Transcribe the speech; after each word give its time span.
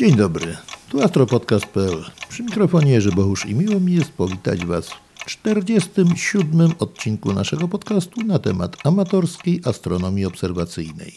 Dzień 0.00 0.16
dobry, 0.16 0.56
tu 0.88 1.02
astropodcast.pl. 1.02 2.04
Przy 2.28 2.42
mikrofonie 2.42 2.92
Jerzy 2.92 3.12
Bohusz 3.12 3.46
i 3.46 3.54
miło 3.54 3.80
mi 3.80 3.92
jest 3.92 4.12
powitać 4.12 4.66
Was 4.66 4.90
w 5.14 5.24
47. 5.26 6.72
odcinku 6.78 7.32
naszego 7.32 7.68
podcastu 7.68 8.20
na 8.20 8.38
temat 8.38 8.86
amatorskiej 8.86 9.60
astronomii 9.64 10.24
obserwacyjnej. 10.24 11.12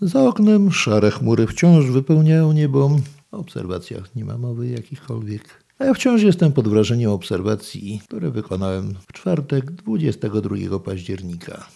Za 0.00 0.22
oknem 0.22 0.72
szare 0.72 1.10
chmury 1.10 1.46
wciąż 1.46 1.86
wypełniają 1.86 2.52
niebo. 2.52 2.96
O 3.32 3.38
obserwacjach 3.38 4.16
nie 4.16 4.24
ma 4.24 4.38
mowy 4.38 4.68
jakichkolwiek. 4.68 5.64
A 5.78 5.84
ja 5.84 5.94
wciąż 5.94 6.22
jestem 6.22 6.52
pod 6.52 6.68
wrażeniem 6.68 7.10
obserwacji, 7.10 8.00
które 8.04 8.30
wykonałem 8.30 8.94
w 9.08 9.12
czwartek 9.12 9.70
22 9.70 10.78
października. 10.78 11.66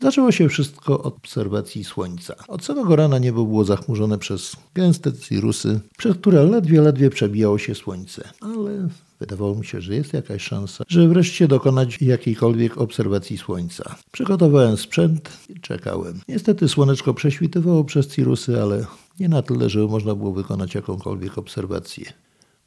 Zaczęło 0.00 0.32
się 0.32 0.48
wszystko 0.48 1.02
od 1.02 1.14
obserwacji 1.16 1.84
Słońca. 1.84 2.34
Od 2.48 2.64
samego 2.64 2.96
rana 2.96 3.18
niebo 3.18 3.44
było 3.44 3.64
zachmurzone 3.64 4.18
przez 4.18 4.56
gęste 4.74 5.12
cirrusy, 5.12 5.80
przez 5.98 6.16
które 6.16 6.44
ledwie, 6.44 6.80
ledwie 6.80 7.10
przebijało 7.10 7.58
się 7.58 7.74
Słońce. 7.74 8.28
Ale 8.40 8.88
wydawało 9.20 9.54
mi 9.54 9.66
się, 9.66 9.80
że 9.80 9.94
jest 9.94 10.12
jakaś 10.12 10.42
szansa, 10.42 10.84
że 10.88 11.08
wreszcie 11.08 11.48
dokonać 11.48 12.02
jakiejkolwiek 12.02 12.78
obserwacji 12.78 13.38
Słońca. 13.38 13.96
Przygotowałem 14.12 14.76
sprzęt 14.76 15.30
i 15.48 15.60
czekałem. 15.60 16.20
Niestety 16.28 16.68
słoneczko 16.68 17.14
prześwitywało 17.14 17.84
przez 17.84 18.08
cirrusy, 18.08 18.62
ale 18.62 18.86
nie 19.20 19.28
na 19.28 19.42
tyle, 19.42 19.70
żeby 19.70 19.88
można 19.88 20.14
było 20.14 20.32
wykonać 20.32 20.74
jakąkolwiek 20.74 21.38
obserwację. 21.38 22.12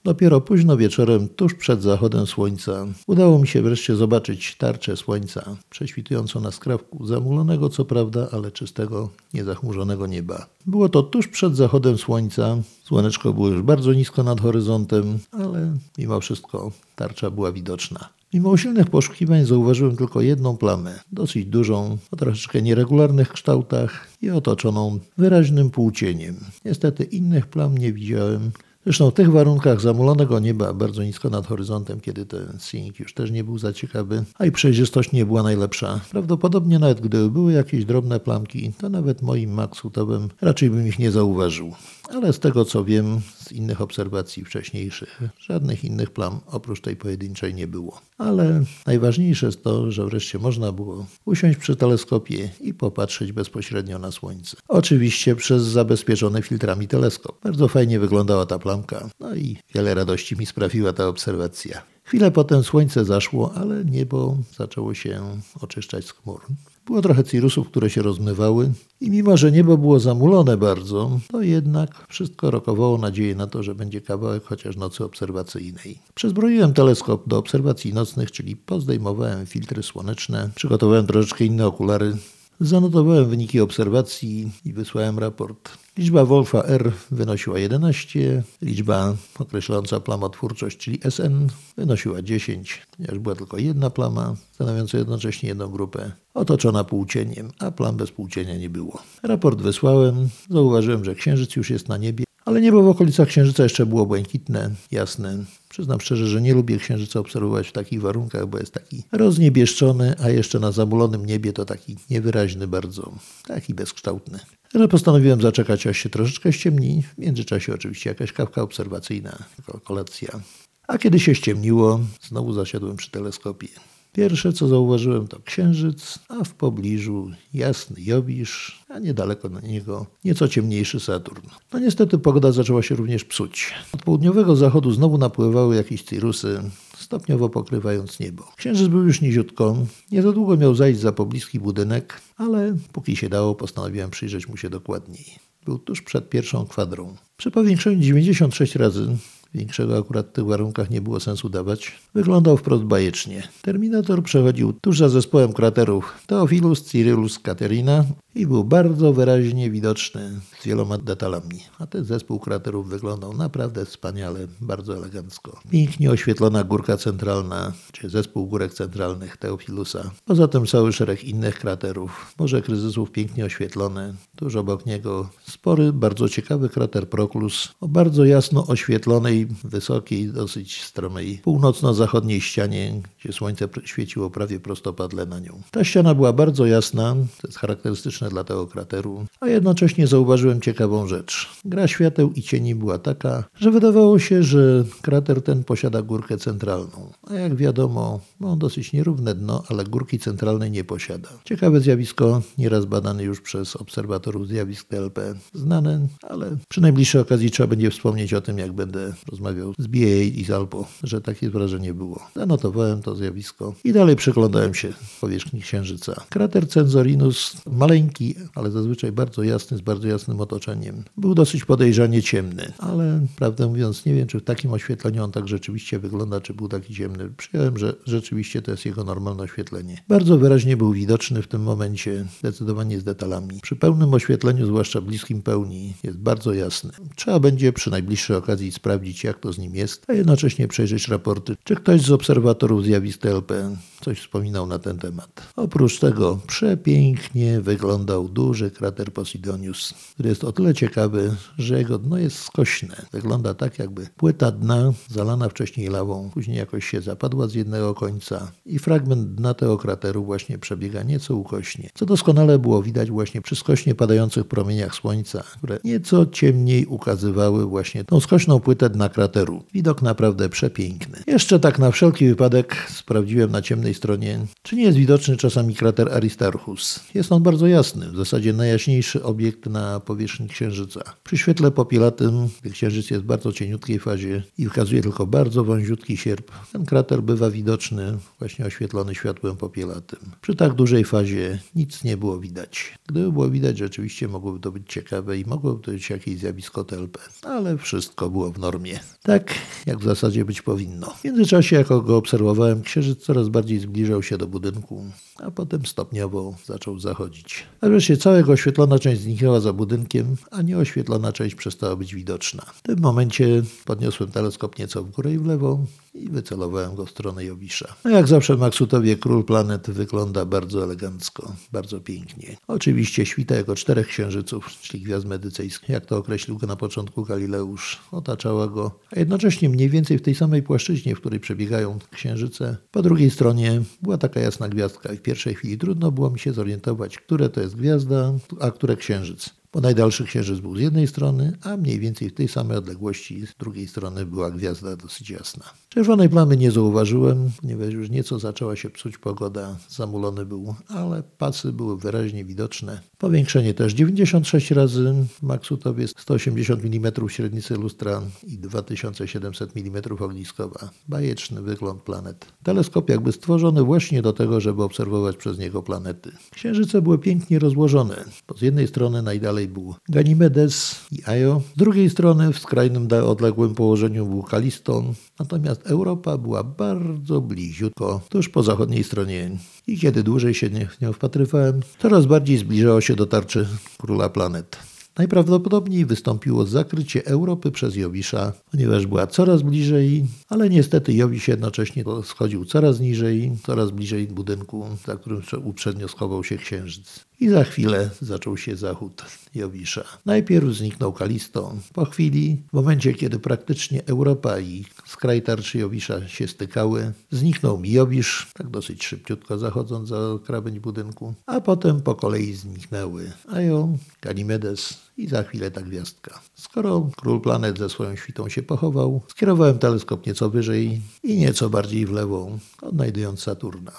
Dopiero 0.04 0.42
późno 0.42 0.78
wieczorem, 0.78 1.30
tuż 1.30 1.54
przed 1.54 1.82
zachodem 1.82 2.28
słońca, 2.28 2.86
udało 3.08 3.40
mi 3.40 3.48
się 3.48 3.62
wreszcie 3.62 3.96
zobaczyć 3.96 4.56
tarczę 4.58 4.98
słońca, 4.98 5.56
prześwitującą 5.70 6.42
na 6.42 6.52
skrawku 6.52 7.06
zamulonego 7.06 7.70
co 7.70 7.86
prawda, 7.86 8.28
ale 8.32 8.52
czystego, 8.52 9.10
niezachmurzonego 9.34 10.08
nieba. 10.08 10.46
Było 10.66 10.90
to 10.90 11.04
tuż 11.04 11.28
przed 11.28 11.56
zachodem 11.56 11.98
słońca, 11.98 12.58
słoneczko 12.84 13.34
było 13.34 13.48
już 13.48 13.62
bardzo 13.62 13.94
nisko 13.94 14.24
nad 14.24 14.42
horyzontem, 14.42 15.20
ale 15.32 15.78
mimo 15.98 16.20
wszystko 16.20 16.72
tarcza 16.96 17.32
była 17.32 17.52
widoczna. 17.52 18.10
Mimo 18.34 18.50
usilnych 18.50 18.90
poszukiwań 18.90 19.46
zauważyłem 19.46 19.98
tylko 19.98 20.22
jedną 20.22 20.58
plamę, 20.58 21.00
dosyć 21.12 21.46
dużą, 21.46 21.98
o 22.12 22.16
troszeczkę 22.16 22.62
nieregularnych 22.62 23.30
kształtach 23.30 24.08
i 24.22 24.30
otoczoną 24.30 25.00
wyraźnym 25.18 25.70
półcieniem. 25.70 26.36
Niestety 26.66 27.04
innych 27.04 27.48
plam 27.48 27.78
nie 27.78 27.94
widziałem, 27.94 28.52
Zresztą 28.90 29.12
w 29.12 29.14
tych 29.14 29.32
warunkach 29.32 29.82
zamulonego 29.82 30.40
nieba, 30.40 30.74
bardzo 30.74 31.04
nisko 31.04 31.30
nad 31.30 31.48
horyzontem, 31.48 32.00
kiedy 32.00 32.26
ten 32.26 32.58
Sing 32.60 33.00
już 33.00 33.14
też 33.14 33.32
nie 33.32 33.44
był 33.44 33.58
za 33.58 33.74
ciekawy, 33.74 34.24
a 34.38 34.46
i 34.46 34.52
przejrzystość 34.52 35.12
nie 35.12 35.26
była 35.26 35.44
najlepsza. 35.44 36.00
Prawdopodobnie 36.12 36.80
nawet 36.80 37.02
gdyby 37.02 37.32
były 37.32 37.54
jakieś 37.54 37.86
drobne 37.86 38.20
plamki, 38.20 38.74
to 38.78 38.90
nawet 38.90 39.22
moim 39.22 39.52
Maxutowym 39.52 40.30
raczej 40.42 40.70
bym 40.70 40.88
ich 40.88 41.00
nie 41.00 41.12
zauważył. 41.12 41.72
Ale 42.10 42.34
z 42.34 42.40
tego 42.40 42.66
co 42.66 42.84
wiem, 42.84 43.22
innych 43.52 43.82
obserwacji 43.82 44.46
wcześniejszych, 44.46 45.22
żadnych 45.40 45.86
innych 45.86 46.10
plam 46.10 46.40
oprócz 46.48 46.82
tej 46.82 46.96
pojedynczej 46.96 47.54
nie 47.54 47.68
było. 47.68 48.02
Ale 48.18 48.64
najważniejsze 48.86 49.46
jest 49.46 49.64
to, 49.64 49.92
że 49.92 50.06
wreszcie 50.06 50.40
można 50.40 50.72
było 50.72 51.06
usiąść 51.26 51.60
przy 51.60 51.76
teleskopie 51.76 52.50
i 52.62 52.74
popatrzeć 52.74 53.32
bezpośrednio 53.32 54.00
na 54.00 54.12
Słońce. 54.12 54.58
Oczywiście 54.68 55.36
przez 55.36 55.64
zabezpieczony 55.64 56.42
filtrami 56.42 56.88
teleskop. 56.88 57.44
Bardzo 57.44 57.68
fajnie 57.68 58.00
wyglądała 58.00 58.46
ta 58.46 58.60
plamka, 58.60 59.10
no 59.20 59.36
i 59.36 59.58
wiele 59.76 59.94
radości 59.94 60.36
mi 60.36 60.46
sprawiła 60.46 60.94
ta 60.94 61.08
obserwacja. 61.08 61.82
Chwilę 62.04 62.32
potem 62.32 62.64
słońce 62.64 63.06
zaszło, 63.06 63.54
ale 63.56 63.86
niebo 63.86 64.38
zaczęło 64.58 64.94
się 64.94 65.22
oczyszczać 65.62 66.06
z 66.06 66.12
chmur. 66.12 66.42
Było 66.90 67.02
trochę 67.02 67.24
cirusów, 67.24 67.68
które 67.68 67.90
się 67.90 68.02
rozmywały 68.02 68.72
i 69.02 69.12
mimo, 69.12 69.38
że 69.38 69.52
niebo 69.52 69.78
było 69.78 70.00
zamulone 70.00 70.58
bardzo, 70.58 71.20
to 71.32 71.42
jednak 71.42 72.06
wszystko 72.10 72.52
rokowało 72.52 72.98
nadzieję 72.98 73.36
na 73.36 73.48
to, 73.48 73.64
że 73.64 73.76
będzie 73.76 74.02
kawałek 74.02 74.44
chociaż 74.44 74.76
nocy 74.76 75.04
obserwacyjnej. 75.04 75.98
Przezbroiłem 76.16 76.74
teleskop 76.74 77.28
do 77.28 77.38
obserwacji 77.38 77.94
nocnych, 77.94 78.32
czyli 78.32 78.56
pozdejmowałem 78.56 79.46
filtry 79.46 79.84
słoneczne, 79.84 80.50
przygotowałem 80.56 81.08
troszeczkę 81.08 81.46
inne 81.46 81.68
okulary, 81.68 82.18
Zanotowałem 82.62 83.30
wyniki 83.30 83.60
obserwacji 83.60 84.52
i 84.66 84.74
wysłałem 84.74 85.20
raport. 85.20 85.78
Liczba 85.98 86.26
Wolfa 86.26 86.64
R 86.64 86.92
wynosiła 87.12 87.60
11, 87.60 88.44
liczba 88.62 89.16
określająca 89.40 90.00
plamotwórczość, 90.00 90.78
czyli 90.78 91.00
SN, 91.10 91.48
wynosiła 91.78 92.22
10, 92.22 92.82
ponieważ 92.98 93.20
była 93.20 93.36
tylko 93.36 93.58
jedna 93.58 93.90
plama, 93.90 94.36
stanowiąca 94.52 94.98
jednocześnie 94.98 95.50
jedną 95.50 95.68
grupę, 95.68 96.12
otoczona 96.34 96.84
półcieniem, 96.84 97.52
a 97.60 97.72
plam 97.72 97.98
bez 97.98 98.12
półcienia 98.12 98.58
nie 98.58 98.70
było. 98.70 99.02
Raport 99.24 99.62
wysłałem, 99.62 100.30
zauważyłem, 100.50 101.06
że 101.06 101.16
księżyc 101.16 101.56
już 101.56 101.70
jest 101.70 101.90
na 101.90 101.98
niebie, 101.98 102.24
ale 102.50 102.62
niebo 102.62 102.84
w 102.84 102.88
okolicach 102.88 103.28
księżyca 103.28 103.64
jeszcze 103.64 103.86
było 103.86 104.06
błękitne, 104.06 104.72
jasne. 104.92 105.46
Przyznam 105.70 106.02
szczerze, 106.02 106.28
że 106.28 106.42
nie 106.42 106.54
lubię 106.54 106.78
księżyca 106.78 107.20
obserwować 107.20 107.68
w 107.68 107.72
takich 107.72 108.02
warunkach, 108.02 108.48
bo 108.48 108.60
jest 108.60 108.72
taki 108.72 109.04
rozniebieszczony, 109.12 110.16
a 110.24 110.30
jeszcze 110.30 110.60
na 110.60 110.72
zamulonym 110.72 111.26
niebie 111.26 111.54
to 111.54 111.66
taki 111.66 111.96
niewyraźny 112.10 112.68
bardzo, 112.68 113.14
taki 113.48 113.74
bezkształtny. 113.74 114.40
Ale 114.74 114.88
postanowiłem 114.88 115.42
zaczekać, 115.42 115.88
aż 115.88 115.98
się 115.98 116.10
troszeczkę 116.10 116.54
ściemni. 116.54 117.04
W 117.04 117.18
międzyczasie 117.18 117.74
oczywiście 117.74 118.10
jakaś 118.10 118.32
kawka 118.32 118.62
obserwacyjna, 118.62 119.38
kolacja. 119.84 120.40
A 120.88 120.98
kiedy 120.98 121.20
się 121.20 121.36
ściemniło, 121.36 122.00
znowu 122.22 122.54
zasiadłem 122.54 122.98
przy 122.98 123.12
teleskopie. 123.12 123.68
Pierwsze, 124.14 124.54
co 124.54 124.68
zauważyłem, 124.68 125.28
to 125.28 125.40
księżyc, 125.40 126.20
a 126.30 126.44
w 126.44 126.54
pobliżu 126.54 127.32
jasny 127.54 128.02
Jowisz, 128.02 128.84
a 128.90 129.00
niedaleko 129.00 129.50
na 129.50 129.62
niego 129.62 130.06
nieco 130.26 130.48
ciemniejszy 130.48 131.00
Saturn. 131.00 131.48
No 131.74 131.80
niestety 131.80 132.18
pogoda 132.18 132.52
zaczęła 132.52 132.84
się 132.84 132.96
również 132.96 133.26
psuć. 133.26 133.74
Od 133.94 134.04
południowego 134.04 134.56
zachodu 134.56 134.92
znowu 134.92 135.18
napływały 135.18 135.76
jakieś 135.76 136.02
cirusy, 136.02 136.62
stopniowo 136.98 137.50
pokrywając 137.50 138.20
niebo. 138.20 138.44
Księżyc 138.58 138.88
był 138.88 139.04
już 139.04 139.22
niziutko, 139.22 139.78
nie 140.12 140.22
za 140.22 140.32
długo 140.32 140.58
miał 140.58 140.76
zajść 140.76 141.00
za 141.00 141.12
pobliski 141.12 141.60
budynek, 141.60 142.22
ale 142.38 142.76
póki 142.92 143.16
się 143.16 143.30
dało, 143.30 143.56
postanowiłem 143.56 144.10
przyjrzeć 144.10 144.48
mu 144.48 144.58
się 144.58 144.70
dokładniej. 144.70 145.26
Był 145.66 145.80
tuż 145.80 146.02
przed 146.02 146.30
pierwszą 146.30 146.66
kwadrą. 146.66 147.16
Przy 147.38 147.52
powiększeniu 147.52 148.00
96 148.00 148.76
razy 148.76 149.18
Większego 149.54 149.98
akurat 149.98 150.28
w 150.28 150.32
tych 150.32 150.46
warunkach 150.46 150.90
nie 150.90 151.02
było 151.02 151.20
sensu 151.20 151.50
dawać. 151.50 152.00
Wyglądał 152.14 152.58
wprost 152.58 152.84
bajecznie. 152.84 153.48
Terminator 153.62 154.24
przechodził 154.24 154.74
tuż 154.74 154.98
za 155.00 155.10
zespołem 155.10 155.54
kraterów 155.54 156.14
Theophilus, 156.28 156.84
Cyrillus, 156.84 157.40
Caterina 157.40 158.06
i 158.36 158.48
był 158.48 158.64
bardzo 158.64 159.14
wyraźnie 159.14 159.72
widoczny 159.72 160.40
z 160.60 160.66
wieloma 160.66 160.98
detalami. 160.98 161.60
A 161.80 161.88
ten 161.88 162.06
zespół 162.06 162.40
kraterów 162.40 162.90
wyglądał 162.90 163.34
naprawdę 163.34 163.86
wspaniale, 163.86 164.40
bardzo 164.62 164.98
elegancko. 164.98 165.60
Pięknie 165.70 166.12
oświetlona 166.12 166.64
górka 166.64 166.98
centralna, 166.98 167.74
czy 167.92 168.10
zespół 168.10 168.48
górek 168.48 168.74
centralnych 168.74 169.38
Theophilusa. 169.38 170.12
Poza 170.26 170.48
tym 170.48 170.66
cały 170.66 170.94
szereg 170.94 171.24
innych 171.24 171.60
kraterów, 171.60 172.34
morze 172.40 172.62
kryzysów 172.62 173.12
pięknie 173.12 173.46
oświetlone. 173.46 174.14
Tuż 174.36 174.56
obok 174.56 174.86
niego 174.86 175.30
spory, 175.48 175.94
bardzo 175.94 176.30
ciekawy 176.30 176.70
krater 176.70 177.10
Proclus 177.10 177.70
o 177.82 177.88
bardzo 177.88 178.26
jasno 178.26 178.68
oświetlonej, 178.68 179.39
wysokiej, 179.64 180.28
dosyć 180.28 180.84
stromej 180.84 181.40
północno-zachodniej 181.44 182.42
ścianie, 182.42 183.02
gdzie 183.20 183.34
słońce 183.34 183.70
świeciło 183.86 184.30
prawie 184.30 184.60
prostopadle 184.60 185.26
na 185.26 185.40
nią. 185.40 185.62
Ta 185.72 185.84
ściana 185.84 186.16
była 186.16 186.34
bardzo 186.34 186.66
jasna, 186.66 187.16
to 187.42 187.48
jest 187.48 187.58
charakterystyczne 187.58 188.30
dla 188.30 188.44
tego 188.44 188.68
krateru, 188.68 189.26
a 189.40 189.48
jednocześnie 189.48 190.08
zauważyłem 190.08 190.62
ciekawą 190.62 191.08
rzecz. 191.08 191.50
Gra 191.66 191.88
świateł 191.88 192.32
i 192.32 192.42
cieni 192.42 192.76
była 192.76 192.98
taka, 192.98 193.44
że 193.56 193.72
wydawało 193.72 194.20
się, 194.20 194.44
że 194.44 194.86
krater 195.02 195.42
ten 195.42 195.64
posiada 195.64 196.02
górkę 196.02 196.38
centralną. 196.38 197.12
A 197.28 197.34
jak 197.34 197.56
wiadomo, 197.56 198.20
ma 198.40 198.48
on 198.48 198.60
dosyć 198.60 198.94
nierówne 198.94 199.36
dno, 199.36 199.64
ale 199.70 199.84
górki 199.84 200.20
centralnej 200.20 200.72
nie 200.72 200.84
posiada. 200.84 201.30
Ciekawe 201.46 201.80
zjawisko, 201.80 202.42
nieraz 202.58 202.86
badane 202.86 203.24
już 203.24 203.42
przez 203.42 203.76
obserwatorów 203.76 204.48
zjawisk 204.48 204.88
TLP. 204.88 205.36
Znane, 205.54 206.08
ale 206.22 206.58
przy 206.68 206.82
najbliższej 206.82 207.22
okazji 207.22 207.52
trzeba 207.52 207.68
będzie 207.68 207.92
wspomnieć 207.92 208.34
o 208.34 208.42
tym, 208.42 208.58
jak 208.58 208.72
będę 208.74 209.14
rozmawiał 209.32 209.74
z 209.78 209.88
BA 209.88 210.22
i 210.40 210.44
z 210.46 210.52
Alpo, 210.52 210.88
że 211.04 211.22
takie 211.22 211.50
wrażenie 211.50 211.94
było. 211.94 212.20
Zanotowałem 212.36 213.02
to 213.02 213.16
zjawisko 213.16 213.74
i 213.84 213.94
dalej 213.94 214.16
przyglądałem 214.16 214.74
się 214.74 214.94
powierzchni 215.22 215.62
Księżyca. 215.62 216.26
Krater 216.30 216.70
Censorinus, 216.70 217.58
maleńki 217.72 218.36
ale 218.56 218.72
zazwyczaj 218.72 219.12
bardzo 219.12 219.44
jasny, 219.44 219.78
z 219.78 219.82
bardzo 219.82 220.08
jasnym 220.08 220.42
otoczeniem. 220.42 221.04
Był 221.18 221.36
dosyć 221.36 221.66
podejrzanie 221.66 222.24
ciemny, 222.24 222.74
ale 222.78 223.26
prawdę 223.36 223.68
mówiąc 223.68 224.06
nie 224.06 224.14
wiem, 224.14 224.28
czy 224.28 224.40
w 224.40 224.44
takim 224.44 224.74
oświetleniu 224.74 225.24
on 225.24 225.32
tak 225.32 225.48
rzeczywiście 225.48 226.00
wygląda, 226.00 226.42
czy 226.42 226.54
był 226.54 226.68
taki 226.68 226.94
ciemny. 226.96 227.30
Przyjąłem, 227.38 227.78
że 227.78 227.96
rzeczywiście 228.06 228.62
to 228.62 228.72
jest 228.72 228.86
jego 228.86 229.04
normalne 229.04 229.44
oświetlenie. 229.44 230.04
Bardzo 230.08 230.38
wyraźnie 230.38 230.78
był 230.78 230.94
widoczny 230.94 231.42
w 231.42 231.48
tym 231.48 231.62
momencie, 231.62 232.26
zdecydowanie 232.40 233.00
z 233.00 233.04
detalami. 233.04 233.60
Przy 233.62 233.76
pełnym 233.76 234.14
oświetleniu, 234.14 234.66
zwłaszcza 234.66 235.02
bliskim 235.02 235.42
pełni, 235.42 235.94
jest 236.04 236.18
bardzo 236.18 236.54
jasny. 236.54 236.92
Trzeba 237.16 237.40
będzie 237.40 237.74
przy 237.74 237.92
najbliższej 237.92 238.38
okazji 238.38 238.72
sprawdzić, 238.72 239.19
jak 239.24 239.40
to 239.40 239.54
z 239.54 239.58
nim 239.58 239.76
jest, 239.76 240.06
a 240.08 240.14
jednocześnie 240.14 240.68
przejrzeć 240.68 241.08
raporty, 241.08 241.56
czy 241.64 241.76
ktoś 241.76 242.02
z 242.02 242.12
obserwatorów 242.12 242.84
zjawisk 242.84 243.22
TLP 243.22 243.54
coś 244.02 244.20
wspominał 244.20 244.68
na 244.68 244.80
ten 244.80 244.98
temat. 244.98 245.54
Oprócz 245.56 246.00
tego 246.00 246.40
przepięknie 246.48 247.62
wyglądał 247.62 248.30
duży 248.30 248.72
krater 248.72 249.14
Posidonius, 249.14 249.94
który 250.14 250.30
jest 250.30 250.44
o 250.44 250.52
tyle 250.52 250.74
ciekawy, 250.74 251.36
że 251.58 251.78
jego 251.78 252.00
dno 252.00 252.18
jest 252.18 252.38
skośne. 252.38 253.06
Wygląda 253.12 253.54
tak, 253.54 253.80
jakby 253.80 254.08
płyta 254.18 254.52
dna 254.52 254.94
zalana 255.10 255.50
wcześniej 255.50 255.88
lawą, 255.88 256.30
później 256.34 256.58
jakoś 256.58 256.86
się 256.86 257.02
zapadła 257.02 257.48
z 257.48 257.54
jednego 257.54 257.94
końca 257.94 258.52
i 258.66 258.80
fragment 258.80 259.36
dna 259.36 259.54
tego 259.54 259.78
krateru 259.78 260.26
właśnie 260.26 260.58
przebiega 260.58 261.04
nieco 261.04 261.36
ukośnie, 261.36 261.90
co 261.94 262.06
doskonale 262.06 262.60
było 262.60 262.84
widać 262.84 263.12
właśnie 263.12 263.42
przy 263.42 263.56
skośnie 263.56 263.96
padających 263.96 264.46
promieniach 264.46 264.96
słońca, 264.96 265.44
które 265.58 265.80
nieco 265.84 266.26
ciemniej 266.26 266.86
ukazywały 266.86 267.66
właśnie 267.66 268.04
tą 268.04 268.20
skośną 268.20 268.60
płytę 268.60 268.90
dna 268.90 269.09
krateru. 269.10 269.64
Widok 269.74 270.02
naprawdę 270.02 270.50
przepiękny. 270.50 271.24
Jeszcze 271.28 271.60
tak 271.60 271.80
na 271.80 271.92
wszelki 271.92 272.28
wypadek 272.30 272.86
sprawdziłem 272.90 273.52
na 273.52 273.62
ciemnej 273.62 273.94
stronie, 273.94 274.40
czy 274.62 274.76
nie 274.76 274.84
jest 274.84 274.98
widoczny 274.98 275.38
czasami 275.38 275.76
krater 275.76 276.14
Aristarchus. 276.14 277.00
Jest 277.14 277.32
on 277.32 277.44
bardzo 277.44 277.68
jasny, 277.68 278.12
w 278.12 278.18
zasadzie 278.18 278.54
najjaśniejszy 278.54 279.24
obiekt 279.24 279.66
na 279.66 280.00
powierzchni 280.00 280.48
Księżyca. 280.48 281.02
Przy 281.24 281.38
świetle 281.38 281.72
popielatym, 281.72 282.50
gdy 282.62 282.70
Księżyc 282.70 283.10
jest 283.10 283.24
w 283.24 283.26
bardzo 283.26 283.52
cieniutkiej 283.52 284.00
fazie 284.00 284.44
i 284.58 284.66
wykazuje 284.66 285.02
tylko 285.02 285.28
bardzo 285.28 285.64
wąziutki 285.64 286.18
sierp, 286.18 286.52
ten 286.72 286.86
krater 286.86 287.24
bywa 287.24 287.50
widoczny 287.50 288.18
właśnie 288.40 288.66
oświetlony 288.66 289.16
światłem 289.16 289.56
popielatym. 289.58 290.20
Przy 290.42 290.56
tak 290.56 290.74
dużej 290.74 291.04
fazie 291.04 291.60
nic 291.76 292.04
nie 292.04 292.18
było 292.18 292.40
widać. 292.40 292.94
Gdyby 293.08 293.32
było 293.32 293.50
widać, 293.50 293.78
rzeczywiście 293.78 294.28
mogłoby 294.28 294.60
to 294.60 294.72
być 294.72 294.94
ciekawe 294.94 295.38
i 295.38 295.46
mogłoby 295.46 295.84
to 295.84 295.92
być 295.92 296.10
jakieś 296.10 296.38
zjawisko 296.40 296.84
TLP, 296.84 297.20
ale 297.44 297.78
wszystko 297.78 298.30
było 298.30 298.52
w 298.52 298.60
normie. 298.60 298.99
Tak, 299.24 299.54
jak 299.86 300.00
w 300.00 300.04
zasadzie 300.04 300.46
być 300.46 300.62
powinno. 300.62 301.08
W 301.08 301.24
międzyczasie, 301.24 301.76
jak 301.76 301.88
go 301.88 302.18
obserwowałem, 302.18 302.82
księżyc 302.82 303.20
coraz 303.20 303.50
bardziej 303.50 303.80
zbliżał 303.80 304.24
się 304.24 304.38
do 304.38 304.48
budynku, 304.48 305.06
a 305.38 305.52
potem 305.52 305.86
stopniowo 305.86 306.56
zaczął 306.66 307.00
zachodzić. 307.00 307.64
A 307.82 307.90
wreszcie 307.90 308.18
cała 308.18 308.38
jego 308.38 308.52
oświetlona 308.52 309.00
część 309.00 309.22
zniknęła 309.22 309.60
za 309.60 309.74
budynkiem, 309.74 310.36
a 310.52 310.62
nieoświetlona 310.62 311.34
część 311.34 311.56
przestała 311.56 311.96
być 311.96 312.16
widoczna. 312.16 312.66
W 312.74 312.82
tym 312.82 313.00
momencie 313.00 313.64
podniosłem 313.86 314.32
teleskop 314.32 314.80
nieco 314.80 315.04
w 315.04 315.10
górę 315.12 315.34
i 315.34 315.38
w 315.38 315.46
lewo 315.46 315.80
i 316.14 316.30
wycelowałem 316.30 316.96
go 316.96 317.06
w 317.06 317.10
stronę 317.10 317.46
Jowisza. 317.46 317.96
No 318.04 318.12
jak 318.12 318.28
zawsze 318.28 318.56
w 318.56 318.60
Maksutowie 318.60 319.16
król 319.16 319.44
planet 319.44 319.90
wygląda 319.90 320.46
bardzo 320.46 320.84
elegancko, 320.84 321.56
bardzo 321.72 322.00
pięknie. 322.00 322.58
Oczywiście 322.68 323.26
świta 323.26 323.56
jego 323.56 323.76
czterech 323.76 324.08
księżyców, 324.08 324.68
czyli 324.82 325.04
gwiazd 325.04 325.26
medycyjskich, 325.26 325.90
jak 325.90 326.06
to 326.06 326.18
określił 326.18 326.58
go 326.58 326.68
na 326.68 326.76
początku 326.76 327.24
Galileusz, 327.24 328.00
otaczała 328.12 328.68
go, 328.68 328.89
a 329.16 329.20
jednocześnie 329.20 329.70
mniej 329.70 329.90
więcej 329.90 330.18
w 330.18 330.22
tej 330.22 330.36
samej 330.36 330.64
płaszczyźnie, 330.64 331.16
w 331.16 331.20
której 331.20 331.40
przebiegają 331.40 332.00
księżyce. 332.12 332.78
Po 332.92 333.02
drugiej 333.02 333.30
stronie 333.30 333.82
była 334.02 334.18
taka 334.18 334.40
jasna 334.40 334.70
gwiazdka 334.70 335.14
i 335.14 335.18
w 335.18 335.22
pierwszej 335.22 335.56
chwili 335.56 335.78
trudno 335.78 336.12
było 336.12 336.30
mi 336.30 336.40
się 336.40 336.54
zorientować, 336.54 337.18
które 337.18 337.50
to 337.50 337.62
jest 337.62 337.76
gwiazda, 337.76 338.34
a 338.60 338.72
które 338.72 338.96
księżyc 338.96 339.59
bo 339.74 339.82
najdalszy 339.82 340.24
księżyc 340.24 340.60
był 340.60 340.78
z 340.78 340.80
jednej 340.80 341.08
strony, 341.08 341.58
a 341.64 341.78
mniej 341.78 342.00
więcej 342.00 342.30
w 342.30 342.34
tej 342.34 342.48
samej 342.48 342.78
odległości 342.78 343.48
z 343.48 343.56
drugiej 343.60 343.88
strony 343.88 344.26
była 344.26 344.52
gwiazda 344.52 344.96
dosyć 344.96 345.30
jasna. 345.30 345.66
Czerwonej 345.90 346.30
plamy 346.30 346.58
nie 346.58 346.72
zauważyłem, 346.72 347.52
ponieważ 347.62 347.94
już 347.94 348.10
nieco 348.10 348.40
zaczęła 348.40 348.76
się 348.76 348.90
psuć 348.90 349.18
pogoda, 349.18 349.78
zamulony 349.90 350.46
był, 350.46 350.76
ale 350.88 351.24
pasy 351.24 351.72
były 351.72 351.98
wyraźnie 351.98 352.46
widoczne. 352.46 353.02
Powiększenie 353.18 353.74
też 353.74 353.94
96 353.94 354.72
razy 354.72 355.14
w 355.34 355.44
Maksutowie, 355.44 356.08
180 356.08 356.86
mm 356.86 357.12
średnicy 357.28 357.76
lustra 357.76 358.22
i 358.48 358.58
2700 358.58 359.78
mm 359.78 360.04
ogniskowa. 360.20 360.90
Bajeczny 361.08 361.62
wygląd 361.62 362.02
planet. 362.02 362.46
Teleskop 362.64 363.10
jakby 363.10 363.32
stworzony 363.32 363.84
właśnie 363.84 364.22
do 364.22 364.34
tego, 364.34 364.62
żeby 364.62 364.84
obserwować 364.84 365.38
przez 365.38 365.60
niego 365.60 365.84
planety. 365.84 366.32
Księżyce 366.52 367.02
były 367.02 367.20
pięknie 367.20 367.60
rozłożone, 367.60 368.26
bo 368.48 368.58
z 368.58 368.62
jednej 368.62 368.88
strony 368.88 369.22
najdalej 369.22 369.59
dalej 369.60 369.68
był 369.68 369.96
Ganymedes 370.10 371.06
i 371.12 371.22
Io. 371.44 371.62
Z 371.76 371.78
drugiej 371.78 372.10
strony 372.10 372.54
w 372.54 372.60
skrajnym 372.60 373.08
odległym 373.26 373.76
położeniu 373.76 374.26
był 374.26 374.44
Kaliston, 374.44 375.14
natomiast 375.40 375.88
Europa 375.88 376.38
była 376.38 376.64
bardzo 376.64 377.42
bliziutko, 377.42 378.22
tuż 378.30 378.50
po 378.50 378.64
zachodniej 378.64 379.04
stronie. 379.04 379.52
I 379.88 379.98
kiedy 379.98 380.24
dłużej 380.24 380.54
się 380.54 380.70
w 380.70 381.02
nią 381.02 381.14
wpatrywałem, 381.14 381.80
coraz 382.00 382.26
bardziej 382.26 382.58
zbliżało 382.58 383.02
się 383.02 383.16
do 383.16 383.26
tarczy 383.26 383.68
króla 383.98 384.30
planet. 384.30 384.78
Najprawdopodobniej 385.18 386.06
wystąpiło 386.06 386.66
zakrycie 386.66 387.26
Europy 387.26 387.72
przez 387.72 387.96
Jowisza, 387.96 388.54
ponieważ 388.72 389.08
była 389.08 389.28
coraz 389.28 389.62
bliżej, 389.62 390.26
ale 390.50 390.70
niestety 390.70 391.14
Jowisz 391.14 391.48
jednocześnie 391.48 392.04
schodził 392.24 392.66
coraz 392.66 393.00
niżej, 393.00 393.52
coraz 393.66 393.92
bliżej 393.92 394.28
budynku, 394.28 394.86
za 395.06 395.16
którym 395.16 395.42
uprzednio 395.64 396.08
schował 396.08 396.44
się 396.44 396.58
księżyc. 396.58 397.30
I 397.40 397.50
za 397.50 397.64
chwilę 397.64 398.10
zaczął 398.22 398.58
się 398.58 398.76
zachód 398.76 399.26
Jowisza. 399.56 400.04
Najpierw 400.26 400.74
zniknął 400.74 401.14
Kalisto. 401.14 401.76
Po 401.94 402.06
chwili, 402.06 402.64
w 402.70 402.74
momencie 402.74 403.14
kiedy 403.14 403.40
praktycznie 403.40 404.06
Europa 404.06 404.60
i 404.60 404.86
skraj 405.08 405.42
tarczy 405.42 405.78
Jowisza 405.78 406.28
się 406.28 406.48
stykały, 406.48 407.12
zniknął 407.32 407.80
mi 407.80 407.92
Jowisz, 407.92 408.48
tak 408.54 408.68
dosyć 408.68 409.06
szybciutko 409.06 409.58
zachodząc 409.58 410.10
za 410.10 410.18
krawędź 410.46 410.80
budynku, 410.80 411.34
a 411.46 411.62
potem 411.62 412.02
po 412.02 412.16
kolei 412.16 412.54
zniknęły 412.54 413.32
Ajo, 413.48 413.90
Ganymedes 414.22 415.09
i 415.20 415.28
za 415.28 415.44
chwilę 415.44 415.72
ta 415.72 415.82
gwiazdka. 415.82 416.40
Skoro 416.54 417.10
król 417.18 417.42
planet 417.42 417.78
ze 417.78 417.90
swoją 417.90 418.16
świtą 418.16 418.50
się 418.50 418.64
pochował, 418.64 419.22
skierowałem 419.28 419.80
teleskop 419.80 420.26
nieco 420.26 420.50
wyżej 420.50 421.02
i 421.24 421.38
nieco 421.38 421.70
bardziej 421.70 422.06
w 422.06 422.12
lewo, 422.12 422.50
odnajdując 422.82 423.42
Saturna. 423.42 423.92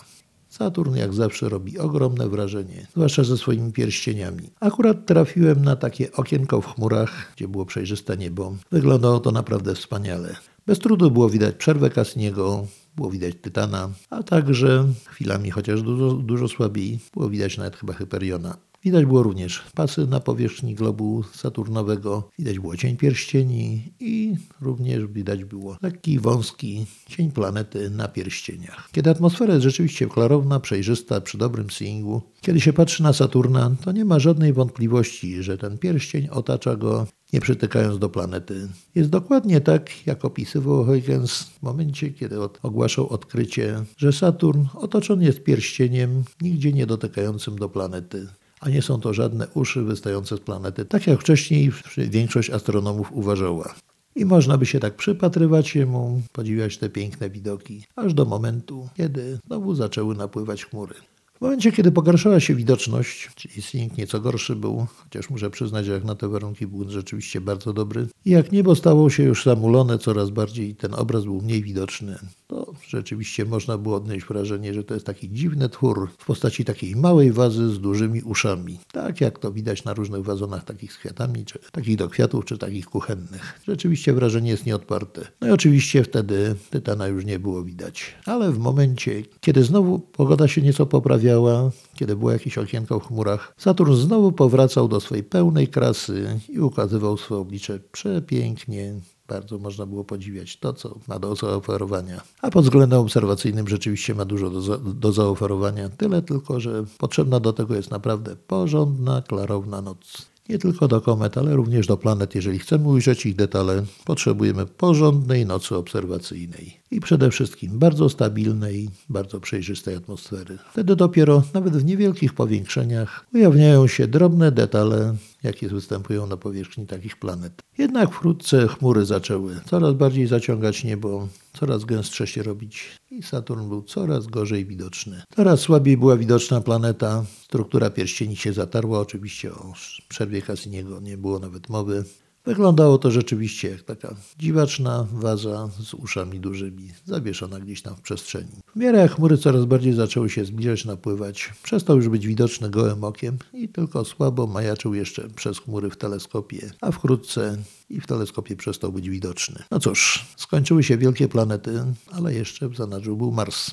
Saturn 0.48 0.94
jak 0.94 1.14
zawsze 1.14 1.48
robi 1.48 1.78
ogromne 1.78 2.28
wrażenie, 2.28 2.86
zwłaszcza 2.92 3.24
ze 3.24 3.36
swoimi 3.36 3.72
pierścieniami. 3.72 4.50
Akurat 4.60 5.06
trafiłem 5.06 5.62
na 5.62 5.76
takie 5.76 6.12
okienko 6.12 6.60
w 6.60 6.66
chmurach, 6.66 7.32
gdzie 7.36 7.48
było 7.48 7.66
przejrzyste 7.66 8.16
niebo. 8.16 8.56
Wyglądało 8.70 9.20
to 9.20 9.30
naprawdę 9.30 9.74
wspaniale. 9.74 10.36
Bez 10.66 10.78
trudu 10.78 11.10
było 11.10 11.30
widać 11.30 11.56
przerwę 11.56 11.90
Cassiniego, 11.90 12.66
było 12.96 13.10
widać 13.10 13.34
Tytana, 13.42 13.90
a 14.10 14.22
także 14.22 14.86
chwilami, 15.06 15.50
chociaż 15.50 15.82
dużo, 15.82 16.12
dużo 16.12 16.48
słabiej, 16.48 16.98
było 17.14 17.28
widać 17.28 17.58
nawet 17.58 17.76
chyba 17.76 17.92
Hyperiona. 17.92 18.69
Widać 18.84 19.04
było 19.04 19.22
również 19.22 19.62
pasy 19.74 20.06
na 20.06 20.20
powierzchni 20.20 20.74
globu 20.74 21.24
saturnowego, 21.34 22.28
widać 22.38 22.58
było 22.58 22.76
cień 22.76 22.96
pierścieni 22.96 23.92
i 24.00 24.36
również 24.60 25.06
widać 25.06 25.44
było 25.44 25.76
lekki, 25.82 26.18
wąski 26.18 26.86
cień 27.08 27.30
planety 27.30 27.90
na 27.90 28.08
pierścieniach. 28.08 28.88
Kiedy 28.92 29.10
atmosfera 29.10 29.54
jest 29.54 29.64
rzeczywiście 29.64 30.06
klarowna, 30.06 30.60
przejrzysta, 30.60 31.20
przy 31.20 31.38
dobrym 31.38 31.70
seeingu, 31.70 32.22
kiedy 32.40 32.60
się 32.60 32.72
patrzy 32.72 33.02
na 33.02 33.12
Saturna, 33.12 33.76
to 33.84 33.92
nie 33.92 34.04
ma 34.04 34.18
żadnej 34.18 34.52
wątpliwości, 34.52 35.42
że 35.42 35.58
ten 35.58 35.78
pierścień 35.78 36.28
otacza 36.28 36.76
go 36.76 37.06
nie 37.32 37.40
przytykając 37.40 37.98
do 37.98 38.08
planety. 38.08 38.68
Jest 38.94 39.10
dokładnie 39.10 39.60
tak, 39.60 40.06
jak 40.06 40.24
opisywał 40.24 40.84
Huygens 40.84 41.42
w 41.42 41.62
momencie, 41.62 42.10
kiedy 42.10 42.36
ogłaszał 42.62 43.08
odkrycie, 43.08 43.84
że 43.96 44.12
Saturn 44.12 44.64
otoczony 44.74 45.24
jest 45.24 45.44
pierścieniem 45.44 46.24
nigdzie 46.40 46.72
nie 46.72 46.86
dotykającym 46.86 47.56
do 47.56 47.68
planety 47.68 48.28
a 48.60 48.68
nie 48.68 48.82
są 48.82 49.00
to 49.00 49.14
żadne 49.14 49.46
uszy 49.54 49.82
wystające 49.82 50.36
z 50.36 50.40
planety, 50.40 50.84
tak 50.84 51.06
jak 51.06 51.20
wcześniej 51.20 51.72
większość 51.96 52.50
astronomów 52.50 53.12
uważała. 53.12 53.74
I 54.16 54.24
można 54.24 54.58
by 54.58 54.66
się 54.66 54.80
tak 54.80 54.96
przypatrywać 54.96 55.68
się 55.68 55.86
mu, 55.86 56.22
podziwiać 56.32 56.78
te 56.78 56.88
piękne 56.88 57.30
widoki, 57.30 57.84
aż 57.96 58.14
do 58.14 58.24
momentu, 58.24 58.88
kiedy 58.96 59.38
znowu 59.46 59.74
zaczęły 59.74 60.14
napływać 60.14 60.64
chmury. 60.64 60.94
W 61.34 61.40
momencie, 61.40 61.72
kiedy 61.72 61.92
pogarszała 61.92 62.40
się 62.40 62.54
widoczność, 62.54 63.30
czyli 63.34 63.62
Sling 63.62 63.98
nieco 63.98 64.20
gorszy 64.20 64.56
był, 64.56 64.86
chociaż 64.96 65.30
muszę 65.30 65.50
przyznać, 65.50 65.86
że 65.86 65.92
jak 65.92 66.04
na 66.04 66.14
te 66.14 66.28
warunki 66.28 66.66
był 66.66 66.90
rzeczywiście 66.90 67.40
bardzo 67.40 67.72
dobry, 67.72 68.06
i 68.24 68.30
jak 68.30 68.52
niebo 68.52 68.76
stało 68.76 69.10
się 69.10 69.22
już 69.22 69.44
zamulone 69.44 69.98
coraz 69.98 70.30
bardziej 70.30 70.74
ten 70.74 70.94
obraz 70.94 71.24
był 71.24 71.40
mniej 71.40 71.62
widoczny, 71.62 72.18
to 72.50 72.72
rzeczywiście 72.88 73.44
można 73.44 73.78
było 73.78 73.96
odnieść 73.96 74.26
wrażenie, 74.26 74.74
że 74.74 74.84
to 74.84 74.94
jest 74.94 75.06
taki 75.06 75.30
dziwny 75.30 75.68
twór 75.68 76.10
w 76.18 76.26
postaci 76.26 76.64
takiej 76.64 76.96
małej 76.96 77.32
wazy 77.32 77.70
z 77.70 77.80
dużymi 77.80 78.22
uszami. 78.22 78.78
Tak 78.92 79.20
jak 79.20 79.38
to 79.38 79.52
widać 79.52 79.84
na 79.84 79.94
różnych 79.94 80.24
wazonach 80.24 80.64
takich 80.64 80.92
z 80.92 80.98
kwiatami, 80.98 81.44
czy 81.44 81.58
takich 81.72 81.96
do 81.96 82.08
kwiatów, 82.08 82.44
czy 82.44 82.58
takich 82.58 82.86
kuchennych. 82.86 83.60
Rzeczywiście 83.68 84.12
wrażenie 84.12 84.50
jest 84.50 84.66
nieodparte. 84.66 85.26
No 85.40 85.48
i 85.48 85.50
oczywiście 85.50 86.04
wtedy 86.04 86.54
Tytana 86.70 87.06
już 87.06 87.24
nie 87.24 87.38
było 87.38 87.62
widać. 87.62 88.14
Ale 88.26 88.52
w 88.52 88.58
momencie, 88.58 89.22
kiedy 89.40 89.64
znowu 89.64 89.98
pogoda 89.98 90.48
się 90.48 90.62
nieco 90.62 90.86
poprawiała, 90.86 91.70
kiedy 91.94 92.16
było 92.16 92.32
jakieś 92.32 92.58
okienko 92.58 93.00
w 93.00 93.06
chmurach, 93.06 93.54
Saturn 93.56 93.94
znowu 93.94 94.32
powracał 94.32 94.88
do 94.88 95.00
swojej 95.00 95.24
pełnej 95.24 95.68
krasy 95.68 96.40
i 96.48 96.60
ukazywał 96.60 97.16
swoje 97.16 97.40
oblicze 97.40 97.80
przepięknie, 97.92 98.94
bardzo 99.30 99.58
można 99.58 99.86
było 99.86 100.04
podziwiać 100.04 100.56
to, 100.56 100.72
co 100.72 100.98
ma 101.08 101.18
do 101.18 101.36
zaoferowania. 101.36 102.20
A 102.42 102.50
pod 102.50 102.64
względem 102.64 102.98
obserwacyjnym 103.00 103.68
rzeczywiście 103.68 104.14
ma 104.14 104.24
dużo 104.24 104.50
do, 104.50 104.78
do 104.78 105.12
zaoferowania. 105.12 105.88
Tyle 105.88 106.22
tylko, 106.22 106.60
że 106.60 106.84
potrzebna 106.98 107.40
do 107.40 107.52
tego 107.52 107.74
jest 107.74 107.90
naprawdę 107.90 108.36
porządna, 108.36 109.22
klarowna 109.22 109.82
noc. 109.82 110.30
Nie 110.48 110.58
tylko 110.58 110.88
do 110.88 111.00
komet, 111.00 111.38
ale 111.38 111.56
również 111.56 111.86
do 111.86 111.96
planet. 111.96 112.34
Jeżeli 112.34 112.58
chcemy 112.58 112.88
ujrzeć 112.88 113.26
ich 113.26 113.36
detale, 113.36 113.84
potrzebujemy 114.04 114.66
porządnej 114.66 115.46
nocy 115.46 115.76
obserwacyjnej 115.76 116.79
i 116.90 117.00
przede 117.00 117.30
wszystkim 117.30 117.78
bardzo 117.78 118.08
stabilnej, 118.08 118.88
bardzo 119.08 119.40
przejrzystej 119.40 119.94
atmosfery. 119.94 120.58
Wtedy 120.72 120.96
dopiero, 120.96 121.42
nawet 121.54 121.76
w 121.76 121.84
niewielkich 121.84 122.34
powiększeniach, 122.34 123.26
ujawniają 123.34 123.86
się 123.86 124.08
drobne 124.08 124.52
detale, 124.52 125.16
jakie 125.42 125.68
występują 125.68 126.26
na 126.26 126.36
powierzchni 126.36 126.86
takich 126.86 127.16
planet. 127.16 127.62
Jednak 127.78 128.10
wkrótce 128.10 128.68
chmury 128.68 129.04
zaczęły 129.04 129.60
coraz 129.70 129.94
bardziej 129.94 130.26
zaciągać 130.26 130.84
niebo, 130.84 131.28
coraz 131.52 131.84
gęstsze 131.84 132.26
się 132.26 132.42
robić 132.42 132.98
i 133.10 133.22
Saturn 133.22 133.68
był 133.68 133.82
coraz 133.82 134.26
gorzej 134.26 134.66
widoczny. 134.66 135.22
Coraz 135.36 135.60
słabiej 135.60 135.96
była 135.96 136.16
widoczna 136.16 136.60
planeta, 136.60 137.24
struktura 137.44 137.90
pierścieni 137.90 138.36
się 138.36 138.52
zatarła, 138.52 139.00
oczywiście 139.00 139.52
o 139.52 139.72
przerwie 140.08 140.42
Cassiniego 140.42 141.00
nie 141.00 141.16
było 141.16 141.38
nawet 141.38 141.68
mowy. 141.68 142.04
Wyglądało 142.44 142.98
to 142.98 143.10
rzeczywiście 143.10 143.68
jak 143.68 143.82
taka 143.82 144.14
dziwaczna 144.38 145.06
waza 145.12 145.68
z 145.80 145.94
uszami 145.94 146.40
dużymi, 146.40 146.88
zawieszona 147.04 147.60
gdzieś 147.60 147.82
tam 147.82 147.96
w 147.96 148.00
przestrzeni. 148.00 148.50
W 148.72 148.76
miarę 148.76 148.98
jak 148.98 149.14
chmury 149.14 149.38
coraz 149.38 149.64
bardziej 149.64 149.92
zaczęły 149.92 150.30
się 150.30 150.44
zbliżać, 150.44 150.84
napływać, 150.84 151.52
przestał 151.62 151.96
już 151.96 152.08
być 152.08 152.26
widoczny 152.26 152.70
gołym 152.70 153.04
okiem 153.04 153.38
i 153.52 153.68
tylko 153.68 154.04
słabo 154.04 154.46
majaczył 154.46 154.94
jeszcze 154.94 155.28
przez 155.28 155.58
chmury 155.58 155.90
w 155.90 155.96
teleskopie, 155.96 156.70
a 156.80 156.90
wkrótce 156.90 157.56
i 157.90 158.00
w 158.00 158.06
teleskopie 158.06 158.56
przestał 158.56 158.92
być 158.92 159.10
widoczny. 159.10 159.62
No 159.70 159.80
cóż, 159.80 160.26
skończyły 160.36 160.82
się 160.82 160.98
wielkie 160.98 161.28
planety, 161.28 161.84
ale 162.12 162.34
jeszcze 162.34 162.68
w 162.68 162.76
zanadrzu 162.76 163.16
był 163.16 163.32
Mars. 163.32 163.70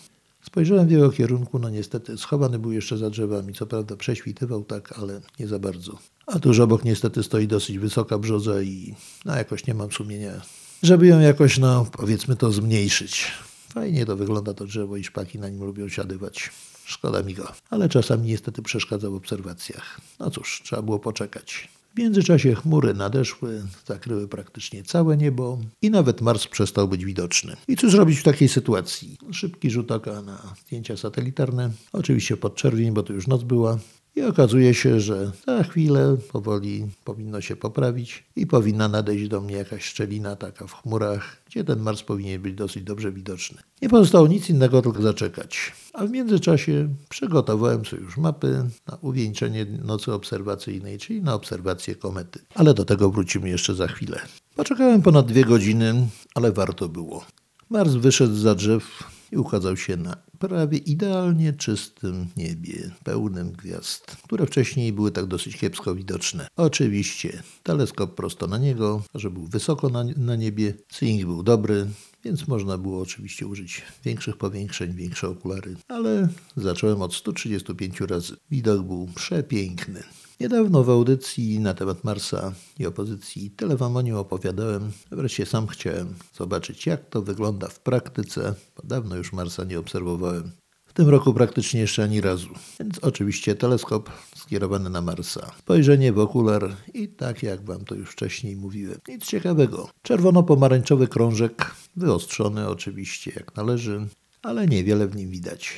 Spojrzałem 0.48 0.88
w 0.88 0.92
jego 0.92 1.10
kierunku, 1.10 1.60
no 1.60 1.70
niestety 1.70 2.18
schowany 2.18 2.60
był 2.60 2.72
jeszcze 2.72 2.98
za 2.98 3.10
drzewami. 3.10 3.54
Co 3.54 3.66
prawda 3.66 3.96
prześwitywał 3.96 4.64
tak, 4.64 5.00
ale 5.00 5.22
nie 5.40 5.48
za 5.48 5.60
bardzo. 5.60 5.98
A 6.28 6.40
tuż 6.40 6.60
obok 6.60 6.84
niestety 6.84 7.24
stoi 7.24 7.48
dosyć 7.48 7.80
wysoka 7.80 8.18
brzoza 8.18 8.62
i 8.62 8.96
no 9.26 9.36
jakoś 9.36 9.68
nie 9.68 9.74
mam 9.74 9.92
sumienia, 9.92 10.42
żeby 10.84 11.08
ją 11.08 11.20
jakoś, 11.20 11.58
no 11.58 11.86
powiedzmy 11.92 12.36
to 12.36 12.52
zmniejszyć. 12.52 13.32
Fajnie 13.70 14.06
to 14.06 14.16
wygląda 14.16 14.54
to 14.54 14.66
drzewo 14.66 14.98
i 14.98 15.04
szpaki 15.04 15.40
na 15.40 15.50
nim 15.50 15.64
lubią 15.64 15.90
siadywać. 15.90 16.52
Szkoda 16.86 17.24
mi 17.24 17.34
go, 17.34 17.52
ale 17.70 17.90
czasami 17.90 18.28
niestety 18.28 18.62
przeszkadza 18.62 19.10
w 19.10 19.16
obserwacjach. 19.16 20.02
No 20.20 20.30
cóż, 20.30 20.62
trzeba 20.64 20.82
było 20.82 21.00
poczekać. 21.00 21.70
W 21.98 22.00
międzyczasie 22.00 22.56
chmury 22.56 22.94
nadeszły, 22.94 23.64
zakryły 23.86 24.28
praktycznie 24.28 24.84
całe 24.84 25.18
niebo 25.18 25.60
i 25.82 25.90
nawet 25.90 26.22
Mars 26.22 26.48
przestał 26.48 26.88
być 26.88 27.06
widoczny. 27.06 27.56
I 27.68 27.76
cóż 27.76 27.92
zrobić 27.92 28.20
w 28.20 28.24
takiej 28.24 28.48
sytuacji? 28.48 29.18
Szybki 29.32 29.70
rzut 29.70 29.92
oka 29.92 30.22
na 30.22 30.56
zdjęcia 30.62 30.98
satelitarne, 30.98 31.72
oczywiście 31.94 32.38
pod 32.38 32.56
czerwień, 32.56 32.92
bo 32.92 33.04
to 33.04 33.14
już 33.14 33.28
noc 33.28 33.44
była. 33.44 33.78
I 34.18 34.24
okazuje 34.24 34.74
się, 34.74 35.00
że 35.00 35.32
za 35.48 35.64
chwilę 35.64 36.18
powoli 36.32 36.88
powinno 37.04 37.42
się 37.42 37.56
poprawić 37.56 38.24
i 38.36 38.48
powinna 38.48 38.88
nadejść 38.88 39.28
do 39.28 39.42
mnie 39.42 39.56
jakaś 39.56 39.86
szczelina 39.86 40.36
taka 40.36 40.68
w 40.68 40.74
chmurach, 40.74 41.42
gdzie 41.46 41.64
ten 41.64 41.80
Mars 41.80 42.04
powinien 42.04 42.42
być 42.42 42.56
dosyć 42.56 42.84
dobrze 42.84 43.12
widoczny. 43.12 43.62
Nie 43.82 43.90
pozostało 43.90 44.28
nic 44.28 44.50
innego, 44.50 44.82
tylko 44.82 45.02
zaczekać. 45.02 45.74
A 45.94 46.06
w 46.06 46.12
międzyczasie 46.12 46.90
przygotowałem 47.10 47.86
sobie 47.86 48.04
już 48.04 48.18
mapy 48.18 48.70
na 48.88 48.98
uwieńczenie 49.02 49.66
nocy 49.66 50.14
obserwacyjnej, 50.14 50.98
czyli 50.98 51.22
na 51.22 51.34
obserwację 51.34 51.96
komety. 51.96 52.40
Ale 52.56 52.74
do 52.74 52.86
tego 52.86 53.10
wrócimy 53.10 53.50
jeszcze 53.50 53.76
za 53.76 53.88
chwilę. 53.88 54.20
Poczekałem 54.56 55.02
ponad 55.02 55.28
dwie 55.28 55.46
godziny, 55.46 56.08
ale 56.36 56.52
warto 56.52 56.90
było. 56.90 57.26
Mars 57.70 57.94
wyszedł 57.94 58.36
za 58.36 58.56
drzew 58.56 59.04
i 59.32 59.38
ukazał 59.38 59.78
się 59.78 59.98
na 59.98 60.18
prawie 60.40 60.78
idealnie 60.78 61.54
czystym 61.54 62.28
niebie, 62.38 62.92
pełnym 63.04 63.52
gwiazd, 63.52 64.18
które 64.24 64.46
wcześniej 64.46 64.94
były 64.94 65.12
tak 65.12 65.26
dosyć 65.26 65.58
kiepsko 65.58 65.96
widoczne. 65.96 66.48
Oczywiście 66.56 67.44
teleskop 67.64 68.16
prosto 68.16 68.48
na 68.48 68.58
niego, 68.58 69.04
że 69.16 69.30
był 69.32 69.48
wysoko 69.48 69.90
na, 69.90 70.04
na 70.18 70.36
niebie, 70.36 70.74
seeing 70.92 71.26
był 71.26 71.44
dobry, 71.44 71.88
więc 72.24 72.48
można 72.48 72.78
było 72.78 73.02
oczywiście 73.02 73.48
użyć 73.48 73.82
większych 74.06 74.38
powiększeń, 74.38 74.94
większe 74.94 75.30
okulary, 75.30 75.76
ale 75.88 76.30
zacząłem 76.58 77.02
od 77.02 77.16
135 77.16 78.02
razy. 78.02 78.36
Widok 78.52 78.82
był 78.82 79.10
przepiękny. 79.16 80.04
Niedawno 80.40 80.84
w 80.84 80.90
audycji 80.90 81.60
na 81.60 81.74
temat 81.74 82.04
Marsa 82.04 82.54
i 82.80 82.86
opozycji 82.86 83.52
tyle 83.52 83.78
wam 83.78 83.98
o 83.98 84.02
nim 84.02 84.16
opowiadałem. 84.16 84.92
Wreszcie 85.12 85.46
sam 85.46 85.68
chciałem 85.68 86.16
zobaczyć, 86.34 86.86
jak 86.86 87.10
to 87.10 87.22
wygląda 87.22 87.68
w 87.68 87.80
praktyce, 87.80 88.56
bo 88.76 88.84
dawno 88.88 89.16
już 89.16 89.34
Marsa 89.34 89.64
nie 89.64 89.80
obserwowałem. 89.80 90.52
W 90.86 90.94
tym 90.94 91.10
roku 91.10 91.34
praktycznie 91.34 91.80
jeszcze 91.80 92.04
ani 92.04 92.22
razu. 92.22 92.48
Więc 92.80 93.00
oczywiście 93.00 93.56
teleskop 93.56 94.10
skierowany 94.36 94.90
na 94.90 95.02
Marsa. 95.02 95.52
Spojrzenie 95.60 96.14
w 96.14 96.20
okular 96.20 96.76
i 96.94 97.08
tak 97.08 97.44
jak 97.44 97.66
wam 97.66 97.86
to 97.86 97.96
już 97.96 98.10
wcześniej 98.10 98.56
mówiłem. 98.56 99.00
Nic 99.08 99.26
ciekawego. 99.26 99.90
Czerwono-pomarańczowy 100.02 101.08
krążek, 101.08 101.76
wyostrzony 101.96 102.68
oczywiście 102.68 103.32
jak 103.36 103.56
należy, 103.56 104.08
ale 104.42 104.68
niewiele 104.68 105.08
w 105.08 105.16
nim 105.16 105.30
widać. 105.30 105.74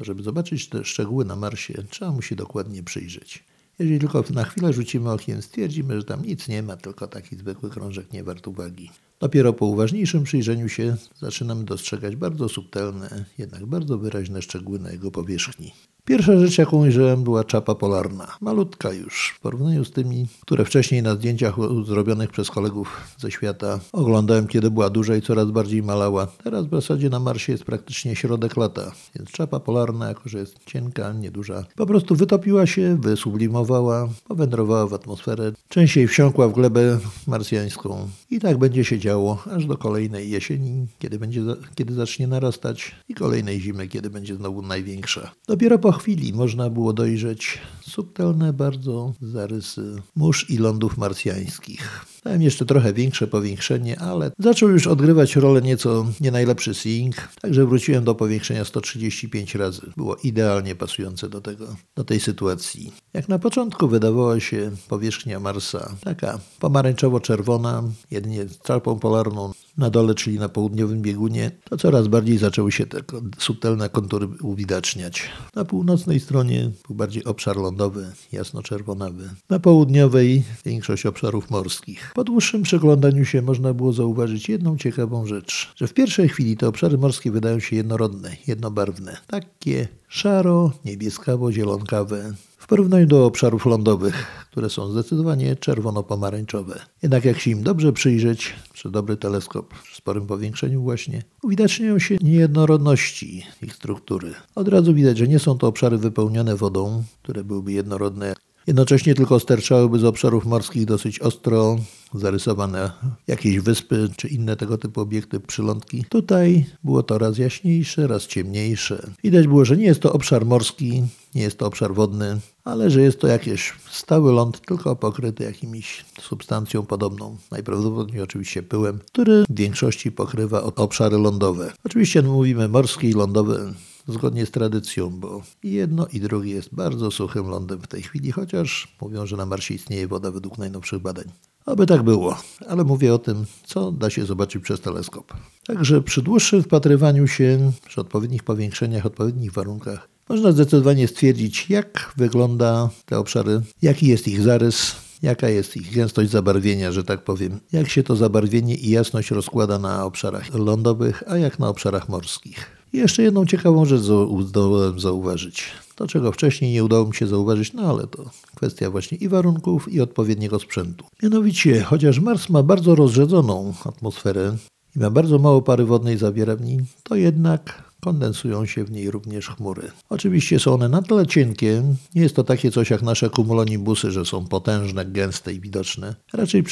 Żeby 0.00 0.22
zobaczyć 0.22 0.68
te 0.68 0.84
szczegóły 0.84 1.24
na 1.24 1.36
Marsie, 1.36 1.74
trzeba 1.90 2.12
mu 2.12 2.22
się 2.22 2.36
dokładnie 2.36 2.82
przyjrzeć. 2.82 3.44
Jeżeli 3.78 3.98
tylko 3.98 4.24
na 4.34 4.44
chwilę 4.44 4.72
rzucimy 4.72 5.10
okiem, 5.10 5.42
stwierdzimy, 5.42 5.96
że 5.96 6.04
tam 6.04 6.22
nic 6.22 6.48
nie 6.48 6.62
ma, 6.62 6.76
tylko 6.76 7.06
taki 7.06 7.36
zwykły 7.36 7.70
krążek 7.70 8.12
nie 8.12 8.24
wart 8.24 8.48
uwagi. 8.48 8.90
Dopiero 9.20 9.52
po 9.52 9.66
uważniejszym 9.66 10.24
przyjrzeniu 10.24 10.68
się 10.68 10.96
zaczynamy 11.18 11.64
dostrzegać 11.64 12.16
bardzo 12.16 12.48
subtelne, 12.48 13.24
jednak 13.38 13.66
bardzo 13.66 13.98
wyraźne 13.98 14.42
szczegóły 14.42 14.78
na 14.78 14.90
jego 14.92 15.10
powierzchni. 15.10 15.72
Pierwsza 16.06 16.38
rzecz, 16.38 16.58
jaką 16.58 16.76
ujrzałem, 16.76 17.24
była 17.24 17.44
czapa 17.44 17.74
polarna. 17.74 18.36
Malutka 18.40 18.92
już, 18.92 19.34
w 19.36 19.40
porównaniu 19.40 19.84
z 19.84 19.90
tymi, 19.90 20.26
które 20.40 20.64
wcześniej 20.64 21.02
na 21.02 21.14
zdjęciach 21.14 21.54
zrobionych 21.86 22.30
przez 22.30 22.50
kolegów 22.50 23.00
ze 23.18 23.30
świata 23.30 23.80
oglądałem, 23.92 24.46
kiedy 24.46 24.70
była 24.70 24.90
duża 24.90 25.16
i 25.16 25.22
coraz 25.22 25.50
bardziej 25.50 25.82
malała. 25.82 26.26
Teraz 26.44 26.66
w 26.66 26.70
zasadzie 26.70 27.10
na 27.10 27.18
Marsie 27.18 27.52
jest 27.52 27.64
praktycznie 27.64 28.16
środek 28.16 28.56
lata, 28.56 28.92
więc 29.14 29.30
czapa 29.30 29.60
polarna, 29.60 30.08
jako 30.08 30.28
że 30.28 30.38
jest 30.38 30.64
cienka, 30.66 31.12
nieduża, 31.12 31.64
po 31.76 31.86
prostu 31.86 32.16
wytopiła 32.16 32.66
się, 32.66 32.98
wysublimowała, 33.00 34.08
powędrowała 34.28 34.86
w 34.86 34.94
atmosferę, 34.94 35.52
częściej 35.68 36.08
wsiąkła 36.08 36.48
w 36.48 36.52
glebę 36.52 36.98
marsjańską. 37.26 38.08
I 38.30 38.40
tak 38.40 38.58
będzie 38.58 38.84
się 38.84 38.98
działo 38.98 39.42
aż 39.50 39.66
do 39.66 39.76
kolejnej 39.76 40.30
jesieni, 40.30 40.86
kiedy, 40.98 41.18
będzie, 41.18 41.42
kiedy 41.74 41.94
zacznie 41.94 42.26
narastać 42.26 42.94
i 43.08 43.14
kolejnej 43.14 43.60
zimy, 43.60 43.88
kiedy 43.88 44.10
będzie 44.10 44.34
znowu 44.34 44.62
największa. 44.62 45.30
Dopiero 45.48 45.78
po 45.78 45.95
chwili 45.98 46.32
można 46.32 46.70
było 46.70 46.92
dojrzeć 46.92 47.58
subtelne 47.80 48.52
bardzo 48.52 49.12
zarysy 49.20 50.02
mórz 50.16 50.50
i 50.50 50.58
lądów 50.58 50.98
marsjańskich. 50.98 52.06
Dałem 52.26 52.42
jeszcze 52.42 52.66
trochę 52.66 52.92
większe 52.92 53.26
powiększenie, 53.26 54.00
ale 54.00 54.30
zaczął 54.38 54.68
już 54.68 54.86
odgrywać 54.86 55.36
rolę 55.36 55.62
nieco 55.62 56.06
nie 56.20 56.30
najlepszy 56.30 56.74
seeing, 56.74 57.14
także 57.42 57.66
wróciłem 57.66 58.04
do 58.04 58.14
powiększenia 58.14 58.64
135 58.64 59.54
razy. 59.54 59.82
Było 59.96 60.16
idealnie 60.16 60.74
pasujące 60.74 61.28
do 61.28 61.40
tego, 61.40 61.66
do 61.96 62.04
tej 62.04 62.20
sytuacji. 62.20 62.92
Jak 63.14 63.28
na 63.28 63.38
początku 63.38 63.88
wydawała 63.88 64.40
się 64.40 64.70
powierzchnia 64.88 65.40
Marsa 65.40 65.96
taka 66.04 66.38
pomarańczowo-czerwona, 66.60 67.82
jedynie 68.10 68.44
z 68.44 68.58
czarpą 68.58 68.98
polarną 68.98 69.52
na 69.78 69.90
dole, 69.90 70.14
czyli 70.14 70.38
na 70.38 70.48
południowym 70.48 71.02
biegunie, 71.02 71.50
to 71.70 71.76
coraz 71.76 72.08
bardziej 72.08 72.38
zaczęły 72.38 72.72
się 72.72 72.86
te 72.86 72.98
subtelne 73.38 73.88
kontury 73.88 74.28
uwidaczniać. 74.42 75.22
Na 75.54 75.64
północnej 75.64 76.20
stronie 76.20 76.70
był 76.86 76.96
bardziej 76.96 77.24
obszar 77.24 77.56
lądowy, 77.56 78.12
jasno-czerwonawy. 78.32 79.30
Na 79.50 79.58
południowej 79.58 80.42
większość 80.64 81.06
obszarów 81.06 81.50
morskich. 81.50 82.12
Po 82.16 82.24
dłuższym 82.24 82.62
przeglądaniu 82.62 83.24
się 83.24 83.42
można 83.42 83.74
było 83.74 83.92
zauważyć 83.92 84.48
jedną 84.48 84.76
ciekawą 84.76 85.26
rzecz, 85.26 85.72
że 85.76 85.86
w 85.86 85.94
pierwszej 85.94 86.28
chwili 86.28 86.56
te 86.56 86.68
obszary 86.68 86.98
morskie 86.98 87.30
wydają 87.30 87.60
się 87.60 87.76
jednorodne, 87.76 88.36
jednobarwne. 88.46 89.16
Takie 89.26 89.88
szaro-niebieskawo-zielonkawe 90.08 92.32
w 92.58 92.66
porównaniu 92.66 93.06
do 93.06 93.26
obszarów 93.26 93.66
lądowych, 93.66 94.46
które 94.50 94.70
są 94.70 94.90
zdecydowanie 94.90 95.56
czerwono-pomarańczowe. 95.56 96.80
Jednak 97.02 97.24
jak 97.24 97.38
się 97.38 97.50
im 97.50 97.62
dobrze 97.62 97.92
przyjrzeć, 97.92 98.54
przy 98.72 98.90
dobry 98.90 99.16
teleskop, 99.16 99.74
w 99.74 99.96
sporym 99.96 100.26
powiększeniu 100.26 100.82
właśnie, 100.82 101.22
uwidaczniają 101.42 101.98
się 101.98 102.16
niejednorodności 102.22 103.42
ich 103.62 103.74
struktury. 103.74 104.34
Od 104.54 104.68
razu 104.68 104.94
widać, 104.94 105.18
że 105.18 105.28
nie 105.28 105.38
są 105.38 105.58
to 105.58 105.66
obszary 105.66 105.98
wypełnione 105.98 106.56
wodą, 106.56 107.04
które 107.22 107.44
byłyby 107.44 107.72
jednorodne 107.72 108.34
Jednocześnie 108.66 109.14
tylko 109.14 109.40
sterczałyby 109.40 109.98
z 109.98 110.04
obszarów 110.04 110.46
morskich 110.46 110.84
dosyć 110.84 111.18
ostro 111.20 111.78
zarysowane 112.14 112.90
jakieś 113.26 113.58
wyspy 113.58 114.08
czy 114.16 114.28
inne 114.28 114.56
tego 114.56 114.78
typu 114.78 115.00
obiekty, 115.00 115.40
przylądki. 115.40 116.04
Tutaj 116.08 116.66
było 116.84 117.02
to 117.02 117.18
raz 117.18 117.38
jaśniejsze, 117.38 118.06
raz 118.06 118.26
ciemniejsze. 118.26 119.10
Widać 119.24 119.46
było, 119.46 119.64
że 119.64 119.76
nie 119.76 119.84
jest 119.84 120.00
to 120.00 120.12
obszar 120.12 120.46
morski, 120.46 121.02
nie 121.34 121.42
jest 121.42 121.58
to 121.58 121.66
obszar 121.66 121.94
wodny, 121.94 122.40
ale 122.64 122.90
że 122.90 123.00
jest 123.00 123.20
to 123.20 123.26
jakiś 123.26 123.72
stały 123.90 124.32
ląd, 124.32 124.60
tylko 124.60 124.96
pokryty 124.96 125.44
jakimiś 125.44 126.04
substancją 126.20 126.82
podobną, 126.82 127.36
najprawdopodobniej 127.50 128.22
oczywiście 128.22 128.62
pyłem, 128.62 128.98
który 129.06 129.44
w 129.48 129.56
większości 129.56 130.12
pokrywa 130.12 130.62
obszary 130.62 131.18
lądowe. 131.18 131.72
Oczywiście 131.84 132.22
mówimy 132.22 132.68
morskie 132.68 133.10
i 133.10 133.12
lądowe 133.12 133.72
zgodnie 134.08 134.46
z 134.46 134.50
tradycją, 134.50 135.10
bo 135.10 135.42
jedno 135.62 136.06
i 136.06 136.20
drugie 136.20 136.52
jest 136.52 136.74
bardzo 136.74 137.10
suchym 137.10 137.48
lądem 137.48 137.80
w 137.80 137.86
tej 137.86 138.02
chwili, 138.02 138.32
chociaż 138.32 138.96
mówią, 139.00 139.26
że 139.26 139.36
na 139.36 139.46
Marsie 139.46 139.74
istnieje 139.74 140.08
woda 140.08 140.30
według 140.30 140.58
najnowszych 140.58 141.02
badań. 141.02 141.24
Aby 141.66 141.86
tak 141.86 142.02
było, 142.02 142.36
ale 142.68 142.84
mówię 142.84 143.14
o 143.14 143.18
tym, 143.18 143.44
co 143.64 143.92
da 143.92 144.10
się 144.10 144.26
zobaczyć 144.26 144.62
przez 144.62 144.80
teleskop. 144.80 145.32
Także 145.66 146.02
przy 146.02 146.22
dłuższym 146.22 146.62
wpatrywaniu 146.62 147.28
się, 147.28 147.72
przy 147.86 148.00
odpowiednich 148.00 148.42
powiększeniach, 148.42 149.06
odpowiednich 149.06 149.52
warunkach, 149.52 150.08
można 150.28 150.52
zdecydowanie 150.52 151.08
stwierdzić, 151.08 151.70
jak 151.70 152.14
wygląda 152.16 152.90
te 153.04 153.18
obszary, 153.18 153.60
jaki 153.82 154.06
jest 154.06 154.28
ich 154.28 154.40
zarys, 154.40 154.96
jaka 155.22 155.48
jest 155.48 155.76
ich 155.76 155.94
gęstość 155.94 156.30
zabarwienia, 156.30 156.92
że 156.92 157.04
tak 157.04 157.24
powiem, 157.24 157.60
jak 157.72 157.88
się 157.88 158.02
to 158.02 158.16
zabarwienie 158.16 158.74
i 158.74 158.90
jasność 158.90 159.30
rozkłada 159.30 159.78
na 159.78 160.04
obszarach 160.04 160.54
lądowych, 160.54 161.22
a 161.26 161.36
jak 161.36 161.58
na 161.58 161.68
obszarach 161.68 162.08
morskich. 162.08 162.76
Jeszcze 162.96 163.22
jedną 163.22 163.46
ciekawą 163.46 163.84
rzecz 163.84 164.00
zdołałem 164.46 165.00
zauważyć. 165.00 165.64
To, 165.94 166.06
czego 166.06 166.32
wcześniej 166.32 166.72
nie 166.72 166.84
udało 166.84 167.06
mi 167.06 167.14
się 167.14 167.26
zauważyć, 167.26 167.72
no 167.72 167.82
ale 167.82 168.06
to 168.06 168.30
kwestia 168.54 168.90
właśnie 168.90 169.18
i 169.18 169.28
warunków, 169.28 169.92
i 169.92 170.00
odpowiedniego 170.00 170.58
sprzętu. 170.58 171.04
Mianowicie, 171.22 171.82
chociaż 171.82 172.20
Mars 172.20 172.48
ma 172.48 172.62
bardzo 172.62 172.94
rozrzedzoną 172.94 173.74
atmosferę 173.84 174.56
i 174.96 174.98
ma 174.98 175.10
bardzo 175.10 175.38
mało 175.38 175.62
pary 175.62 175.84
wodnej 175.84 176.18
zawiera 176.18 176.56
to 177.02 177.14
jednak 177.14 177.85
kondensują 178.06 178.66
się 178.66 178.84
w 178.84 178.90
niej 178.90 179.10
również 179.10 179.48
chmury. 179.48 179.90
Oczywiście 180.08 180.58
są 180.58 180.74
one 180.74 180.88
na 180.88 181.02
tyle 181.02 181.26
cienkie, 181.26 181.82
nie 182.14 182.22
jest 182.22 182.36
to 182.36 182.44
takie 182.44 182.70
coś 182.70 182.90
jak 182.90 183.02
nasze 183.02 183.30
cumulonimbusy, 183.30 184.10
że 184.10 184.24
są 184.24 184.46
potężne, 184.46 185.04
gęste 185.04 185.52
i 185.52 185.60
widoczne. 185.60 186.14
Raczej 186.32 186.64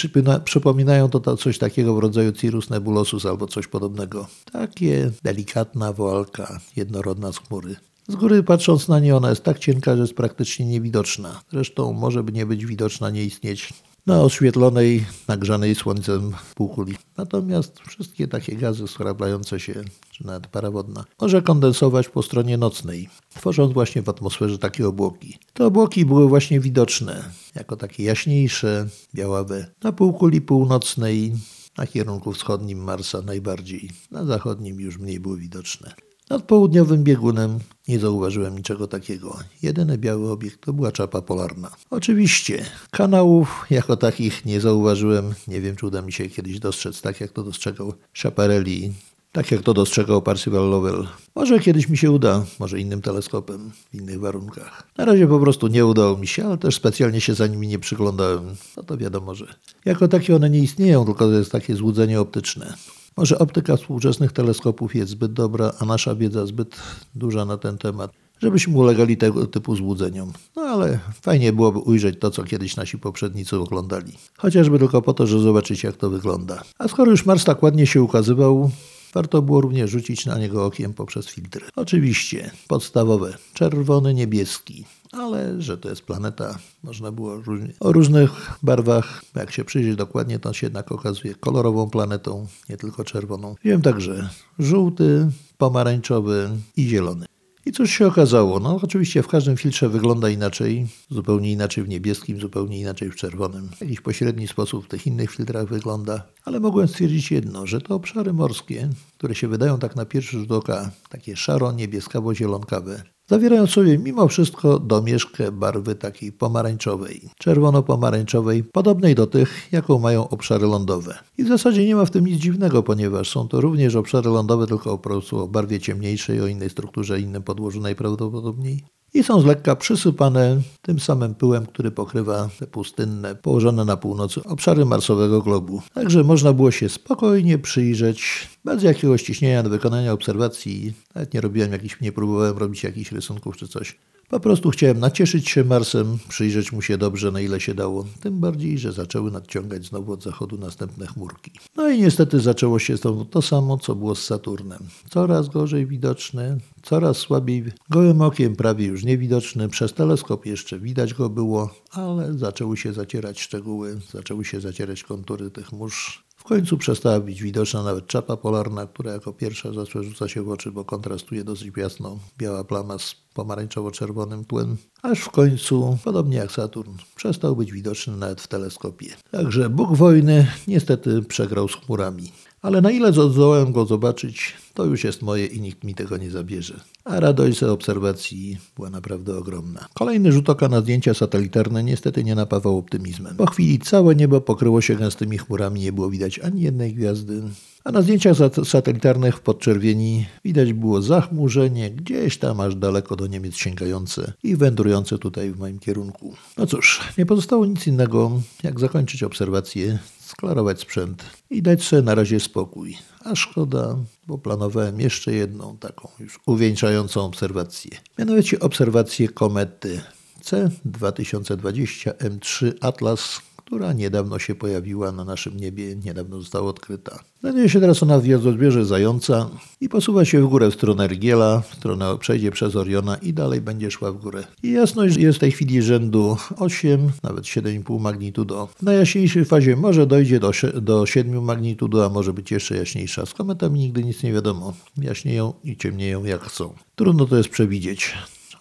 przypominają 0.45 1.09
to 1.09 1.37
coś 1.37 1.59
takiego 1.59 1.95
w 1.95 1.99
rodzaju 1.99 2.33
Cirrus 2.33 2.71
nebulosus 2.71 3.27
albo 3.27 3.47
coś 3.47 3.67
podobnego. 3.67 4.27
Takie 4.53 5.11
delikatna 5.23 5.93
woalka 5.93 6.61
jednorodna 6.77 7.33
z 7.33 7.39
chmury. 7.39 7.77
Z 8.09 8.15
góry 8.15 8.43
patrząc 8.43 8.89
na 8.89 9.01
nie 9.01 9.17
ona 9.17 9.31
jest 9.31 9.45
tak 9.45 9.59
cienka, 9.59 9.97
że 9.97 10.03
jest 10.03 10.15
praktycznie 10.15 10.67
niewidoczna. 10.67 11.41
Zresztą 11.53 11.93
może 11.93 12.23
by 12.23 12.33
nie 12.33 12.47
być 12.47 12.67
widoczna, 12.67 13.11
nie 13.11 13.25
istnieć 13.25 13.73
na 14.07 14.23
oświetlonej, 14.23 15.07
nagrzanej 15.29 15.75
słońcem 15.75 16.33
półkuli. 16.55 16.95
Natomiast 17.17 17.81
wszystkie 17.81 18.29
takie 18.29 18.57
gazy 18.57 18.89
skraplające 18.89 19.61
się, 19.61 19.85
czy 20.11 20.27
nawet 20.27 20.47
para 20.47 20.71
wodna, 20.71 21.05
może 21.21 21.43
kondensować 21.43 22.09
po 22.09 22.23
stronie 22.23 22.59
nocnej, 22.59 23.09
tworząc 23.35 23.73
właśnie 23.73 24.03
w 24.03 24.09
atmosferze 24.09 24.59
takie 24.59 24.89
obłoki. 24.89 25.39
Te 25.53 25.67
obłoki 25.67 26.05
były 26.05 26.29
właśnie 26.29 26.61
widoczne, 26.61 27.25
jako 27.55 27.77
takie 27.77 28.05
jaśniejsze, 28.05 28.89
białawe, 29.15 29.67
na 29.83 29.93
półkuli 29.93 30.41
północnej, 30.41 31.33
na 31.79 31.87
kierunku 31.87 32.33
wschodnim 32.33 32.79
Marsa 32.79 33.23
najbardziej, 33.23 33.91
na 34.11 34.25
zachodnim 34.25 34.81
już 34.81 34.99
mniej 34.99 35.21
były 35.21 35.39
widoczne. 35.39 35.95
Nad 36.31 36.43
południowym 36.43 37.05
biegunem 37.05 37.59
nie 37.89 37.99
zauważyłem 37.99 38.57
niczego 38.57 38.87
takiego. 38.87 39.39
Jedyny 39.63 39.99
biały 39.99 40.31
obiekt 40.31 40.61
to 40.61 40.73
była 40.73 40.93
czapa 40.93 41.23
polarna. 41.23 41.71
Oczywiście 41.91 42.65
kanałów 42.91 43.67
jako 43.71 43.97
takich 43.97 44.45
nie 44.45 44.61
zauważyłem. 44.61 45.35
Nie 45.49 45.61
wiem, 45.61 45.77
czy 45.77 45.87
uda 45.87 46.03
mi 46.03 46.13
się 46.13 46.29
kiedyś 46.29 46.59
dostrzec, 46.59 47.01
tak 47.01 47.21
jak 47.21 47.33
to 47.33 47.43
dostrzegał 47.43 47.93
Schiaparelli, 48.15 48.93
tak 49.33 49.51
jak 49.51 49.63
to 49.63 49.75
dostrzegał 49.75 50.23
Percival 50.23 50.71
Lowell. 50.71 51.07
Może 51.35 51.61
kiedyś 51.61 51.89
mi 51.89 51.97
się 51.99 52.11
uda, 52.11 52.45
może 52.59 52.81
innym 52.81 53.03
teleskopem, 53.03 53.71
w 53.91 53.95
innych 53.95 54.21
warunkach. 54.21 54.89
Na 54.99 55.05
razie 55.05 55.27
po 55.27 55.41
prostu 55.41 55.67
nie 55.67 55.87
udało 55.87 56.17
mi 56.17 56.27
się, 56.27 56.47
ale 56.47 56.59
też 56.59 56.75
specjalnie 56.75 57.21
się 57.21 57.35
za 57.35 57.47
nimi 57.47 57.69
nie 57.69 57.79
przyglądałem. 57.79 58.57
No 58.77 58.83
to 58.83 58.97
wiadomo, 58.97 59.35
że 59.35 59.55
jako 59.85 60.09
takie 60.09 60.37
one 60.37 60.51
nie 60.51 60.59
istnieją, 60.59 61.05
tylko 61.05 61.25
to 61.25 61.33
jest 61.33 61.53
takie 61.53 61.77
złudzenie 61.77 62.21
optyczne. 62.21 62.75
Może 63.17 63.39
optyka 63.39 63.77
współczesnych 63.77 64.33
teleskopów 64.33 64.95
jest 64.95 65.11
zbyt 65.11 65.33
dobra, 65.33 65.73
a 65.79 65.85
nasza 65.85 66.15
wiedza 66.15 66.47
zbyt 66.47 66.77
duża 67.15 67.45
na 67.45 67.57
ten 67.57 67.79
temat, 67.79 68.11
żebyśmy 68.43 68.77
ulegali 68.77 69.17
tego 69.17 69.47
typu 69.47 69.77
złudzeniom. 69.77 70.33
No 70.57 70.63
ale 70.63 70.99
fajnie 71.23 71.53
byłoby 71.53 71.79
ujrzeć 71.79 72.19
to, 72.21 72.31
co 72.31 72.45
kiedyś 72.45 72.77
nasi 72.77 72.99
poprzednicy 72.99 73.57
oglądali. 73.57 74.13
Chociażby 74.37 74.79
tylko 74.79 75.03
po 75.03 75.15
to, 75.15 75.27
żeby 75.27 75.43
zobaczyć, 75.43 75.83
jak 75.83 75.97
to 75.97 76.11
wygląda. 76.11 76.63
A 76.79 76.89
skoro 76.89 77.11
już 77.11 77.27
Mars 77.27 77.45
tak 77.45 77.63
ładnie 77.63 77.87
się 77.87 78.03
ukazywał, 78.03 78.71
warto 79.15 79.43
było 79.43 79.61
również 79.61 79.91
rzucić 79.91 80.27
na 80.27 80.39
niego 80.39 80.67
okiem 80.67 80.95
poprzez 80.95 81.27
filtry. 81.27 81.67
Oczywiście 81.77 82.51
podstawowe 82.69 83.35
czerwony, 83.55 84.15
niebieski, 84.15 84.85
ale 85.17 85.63
że 85.63 85.79
to 85.79 85.89
jest 85.89 86.03
planeta, 86.03 86.59
można 86.83 87.13
było 87.13 87.37
różnie, 87.37 87.73
o 87.81 87.93
różnych 87.93 88.31
barwach. 88.63 89.25
Jak 89.35 89.51
się 89.51 89.65
przyjrzeć 89.65 89.97
dokładnie, 89.97 90.39
to 90.39 90.53
się 90.53 90.67
jednak 90.67 90.93
okazuje 90.93 91.35
kolorową 91.35 91.91
planetą, 91.91 92.47
nie 92.69 92.77
tylko 92.77 93.05
czerwoną. 93.05 93.55
Wiem 93.65 93.83
także 93.83 94.29
żółty, 94.59 95.31
pomarańczowy 95.59 96.51
i 96.77 96.89
zielony. 96.89 97.27
I 97.67 97.73
cóż 97.73 97.91
się 97.91 98.07
okazało? 98.07 98.61
No 98.61 98.81
oczywiście 98.83 99.23
w 99.23 99.29
każdym 99.29 99.57
filtrze 99.57 99.89
wygląda 99.89 100.29
inaczej, 100.29 100.87
zupełnie 101.11 101.53
inaczej 101.53 101.85
w 101.85 101.89
niebieskim, 101.89 102.41
zupełnie 102.41 102.81
inaczej 102.81 103.11
w 103.11 103.17
czerwonym. 103.17 103.69
W 103.69 103.81
jakiś 103.81 104.01
pośredni 104.01 104.49
sposób 104.49 104.85
w 104.85 104.89
tych 104.89 105.07
innych 105.07 105.31
filtrach 105.31 105.69
wygląda, 105.69 106.23
ale 106.45 106.61
mogłem 106.61 106.89
stwierdzić 106.89 107.31
jedno, 107.31 107.67
że 107.67 107.81
te 107.81 107.95
obszary 107.95 108.33
morskie, 108.33 108.91
które 109.19 109.35
się 109.35 109.49
wydają 109.49 109.79
tak 109.79 109.97
na 109.97 110.05
pierwszy 110.05 110.39
rzut 110.39 110.53
oka, 110.53 110.91
takie 111.09 111.37
szaro-niebieskawo-zielonkawe, 111.37 113.03
zawierają 113.27 113.67
sobie 113.67 113.99
mimo 113.99 114.29
wszystko 114.29 114.79
domieszkę 114.79 115.53
barwy 115.53 115.95
takiej 115.95 116.33
pomarańczowej, 116.33 117.29
czerwono-pomarańczowej, 117.39 118.65
podobnej 118.65 119.15
do 119.15 119.27
tych, 119.27 119.69
jaką 119.73 119.99
mają 119.99 120.29
obszary 120.29 120.67
lądowe. 120.67 121.19
I 121.39 121.45
w 121.45 121.49
zasadzie 121.49 121.87
nie 121.87 121.97
ma 121.97 122.05
w 122.05 122.11
tym 122.11 122.27
nic 122.27 122.41
dziwnego, 122.41 122.83
ponieważ 122.83 123.31
są 123.31 123.49
to 123.49 123.61
również 123.61 123.97
obszary 123.97 124.31
lądowe, 124.31 124.67
tylko 124.67 124.91
po 124.91 124.99
prostu 124.99 125.39
o 125.39 125.49
barwie 125.49 125.81
ciemniejszej, 125.81 126.41
o 126.41 126.47
innej 126.47 126.71
strukturze, 126.71 127.21
innym 127.21 127.43
podłożu 127.43 127.81
najprawdopodobniej 127.81 128.85
i 129.15 129.23
są 129.23 129.41
z 129.41 129.45
lekka 129.45 129.77
przysypane 129.77 130.61
tym 130.83 131.01
samym 131.01 131.35
pyłem, 131.35 131.67
który 131.67 131.91
pokrywa 131.91 132.49
te 132.59 132.67
pustynne, 132.67 133.35
położone 133.35 133.85
na 133.85 133.97
północy 133.97 134.41
obszary 134.45 134.85
marsowego 134.85 135.43
globu. 135.43 135.83
Także 135.95 136.25
można 136.25 136.53
było 136.53 136.71
się 136.71 136.89
spokojnie 136.89 137.59
przyjrzeć, 137.59 138.49
bez 138.65 138.83
jakiegoś 138.83 139.23
ciśnienia 139.23 139.63
do 139.63 139.71
wykonania 139.71 140.13
obserwacji. 140.13 140.93
Nawet 141.15 141.35
nie 141.35 141.41
robiłem 141.41 141.73
jakichś, 141.73 142.01
nie 142.01 142.13
próbowałem 142.13 142.59
robić 142.59 142.83
jakichś 142.83 143.13
rysunków 143.13 143.57
czy 143.57 143.69
coś. 143.69 143.97
Po 144.35 144.41
prostu 144.41 144.71
chciałem 144.71 145.01
nacieszyć 145.01 145.49
się 145.49 145.65
Marsem, 145.65 146.19
przyjrzeć 146.29 146.73
mu 146.73 146.83
się 146.83 146.99
dobrze, 146.99 147.33
na 147.33 147.41
ile 147.41 147.61
się 147.61 147.75
dało. 147.75 148.05
Tym 148.21 148.41
bardziej, 148.41 148.79
że 148.79 148.93
zaczęły 148.93 149.31
nadciągać 149.31 149.87
znowu 149.87 150.13
od 150.13 150.23
zachodu 150.23 150.59
następne 150.59 151.07
chmurki. 151.07 151.51
No 151.77 151.89
i 151.89 152.01
niestety 152.01 152.41
zaczęło 152.41 152.79
się 152.79 152.97
znowu 152.97 153.25
to 153.25 153.43
samo, 153.43 153.79
co 153.79 153.95
było 153.95 154.15
z 154.15 154.25
Saturnem. 154.25 154.79
Coraz 155.11 155.49
gorzej 155.49 155.87
widoczny, 155.87 156.59
coraz 156.83 157.17
słabiej, 157.17 157.65
gołym 157.91 158.21
okiem 158.21 158.57
prawie 158.57 158.87
już 158.87 159.05
niewidoczny. 159.05 159.69
Przez 159.69 159.93
teleskop 159.93 160.47
jeszcze 160.47 160.79
widać 160.79 161.15
go 161.15 161.31
było, 161.31 161.75
ale 161.91 162.35
zaczęły 162.39 162.77
się 162.77 162.93
zacierać 162.93 163.41
szczegóły, 163.41 164.01
zaczęły 164.13 164.45
się 164.45 164.61
zacierać 164.61 165.03
kontury 165.03 165.51
tych 165.51 165.73
mórz 165.73 166.25
w 166.45 166.47
końcu 166.47 166.79
przestała 166.79 167.21
być 167.21 167.43
widoczna 167.43 167.83
nawet 167.83 168.07
czapa 168.07 168.37
polarna, 168.37 168.87
która 168.87 169.13
jako 169.13 169.33
pierwsza 169.33 169.73
zaczęła 169.73 170.29
się 170.29 170.43
w 170.43 170.49
oczy, 170.49 170.73
bo 170.73 170.85
kontrastuje 170.85 171.45
dosyć 171.45 171.77
jasno 171.77 172.19
biała 172.39 172.65
plama 172.65 172.99
z 172.99 173.17
pomarańczowo-czerwonym 173.35 174.45
tłem, 174.45 174.77
aż 175.03 175.21
w 175.21 175.31
końcu, 175.31 175.99
podobnie 176.05 176.37
jak 176.37 176.53
Saturn, 176.53 176.93
przestał 177.17 177.57
być 177.57 177.73
widoczny 177.73 178.17
nawet 178.17 178.41
w 178.41 178.49
teleskopie. 178.49 179.07
Także 179.31 179.71
Bóg 179.71 179.97
wojny 179.97 180.47
niestety 180.69 181.23
przegrał 181.23 181.69
z 181.69 181.75
chmurami. 181.75 182.33
Ale 182.65 182.81
na 182.81 182.91
ile 182.91 183.13
zdołałem 183.13 183.73
go 183.73 183.87
zobaczyć, 183.87 184.53
to 184.75 184.85
już 184.85 185.05
jest 185.05 185.23
moje 185.23 185.47
i 185.47 185.61
nikt 185.61 185.85
mi 185.85 185.95
tego 185.95 186.17
nie 186.17 186.31
zabierze. 186.31 186.81
A 187.05 187.21
radość 187.21 187.59
z 187.59 187.63
obserwacji 187.63 188.59
była 188.77 188.91
naprawdę 188.91 189.39
ogromna. 189.39 189.89
Kolejny 189.95 190.33
rzut 190.33 190.51
oka 190.51 190.69
na 190.69 190.81
zdjęcia 190.81 191.15
satelitarne 191.15 191.85
niestety 191.85 192.25
nie 192.25 192.35
napawał 192.35 192.79
optymizmem. 192.79 193.37
Po 193.37 193.47
chwili 193.47 193.79
całe 193.79 194.15
niebo 194.15 194.41
pokryło 194.41 194.81
się 194.81 194.97
gęstymi 194.97 195.39
chmurami, 195.39 195.81
nie 195.81 195.93
było 195.93 196.11
widać 196.11 196.39
ani 196.39 196.61
jednej 196.61 196.95
gwiazdy. 196.95 197.43
A 197.85 197.93
na 197.93 198.03
zdjęciach 198.03 198.37
satelitarnych 198.65 199.37
w 199.37 199.41
podczerwieni 199.41 200.27
widać 200.45 200.73
było 200.73 201.03
zachmurzenie 201.03 201.91
gdzieś 201.91 202.39
tam 202.39 202.61
aż 202.61 202.75
daleko 202.75 203.17
do 203.17 203.27
Niemiec 203.27 203.57
sięgające 203.57 204.33
i 204.43 204.57
wędrujące 204.57 205.19
tutaj 205.19 205.51
w 205.51 205.59
moim 205.59 205.79
kierunku. 205.79 206.35
No 206.57 206.67
cóż, 206.67 207.01
nie 207.19 207.27
pozostało 207.27 207.67
nic 207.67 207.87
innego, 207.87 208.41
jak 208.63 208.81
zakończyć 208.81 209.23
obserwację 209.23 209.99
sklarować 210.37 210.81
sprzęt 210.81 211.25
i 211.51 211.63
dać 211.63 211.83
sobie 211.83 212.03
na 212.03 212.15
razie 212.15 212.41
spokój. 212.41 212.97
A 213.25 213.35
szkoda, 213.35 213.97
bo 214.27 214.39
planowałem 214.39 215.01
jeszcze 215.01 215.33
jedną 215.33 215.77
taką 215.77 216.09
już 216.21 216.41
uwieńczającą 216.47 217.25
obserwację. 217.25 217.91
Mianowicie 218.19 218.61
obserwację 218.61 219.29
komety 219.29 220.01
C2020 220.43 222.13
M3 222.13 222.73
Atlas, 222.81 223.41
która 223.65 223.93
niedawno 223.93 224.39
się 224.39 224.55
pojawiła 224.55 225.13
na 225.13 225.25
naszym 225.25 225.57
niebie, 225.57 225.97
niedawno 225.97 226.41
została 226.41 226.71
odkryta. 226.71 227.19
Znajduje 227.41 227.69
się 227.69 227.81
teraz 227.81 228.03
ona 228.03 228.19
w 228.19 228.23
gwiazdozbierze 228.23 228.85
Zająca 228.85 229.51
i 229.81 229.89
posuwa 229.89 230.25
się 230.25 230.43
w 230.43 230.47
górę 230.47 230.71
w 230.71 230.75
stronę 230.75 231.09
Rygiela, 231.09 231.61
w 231.61 231.75
stronę 231.75 232.19
przejdzie 232.19 232.51
przez 232.51 232.77
Oriona 232.77 233.17
i 233.17 233.33
dalej 233.33 233.61
będzie 233.61 233.91
szła 233.91 234.13
w 234.13 234.17
górę. 234.17 234.45
I 234.63 234.73
jasność 234.73 235.17
jest 235.17 235.39
w 235.39 235.41
tej 235.41 235.53
chwili 235.53 235.83
rzędu 235.83 236.37
8, 236.59 237.11
nawet 237.23 237.45
7,5 237.45 238.01
magnitudo. 238.01 238.69
W 238.77 238.83
najjaśniejszej 238.83 239.45
fazie 239.45 239.77
może 239.77 240.07
dojdzie 240.07 240.41
do, 240.41 240.51
do 240.83 241.07
7 241.07 241.45
magnitudo, 241.45 242.05
a 242.05 242.09
może 242.09 242.33
być 242.33 242.51
jeszcze 242.51 242.77
jaśniejsza. 242.77 243.27
Z 243.27 243.35
kometami 243.35 243.81
nigdy 243.81 244.05
nic 244.05 244.23
nie 244.23 244.33
wiadomo. 244.33 244.73
Jaśnieją 244.97 245.53
i 245.65 245.77
ciemnieją 245.77 246.25
jak 246.25 246.43
chcą. 246.43 246.75
Trudno 246.97 247.27
to 247.27 247.37
jest 247.37 247.49
przewidzieć. 247.49 248.15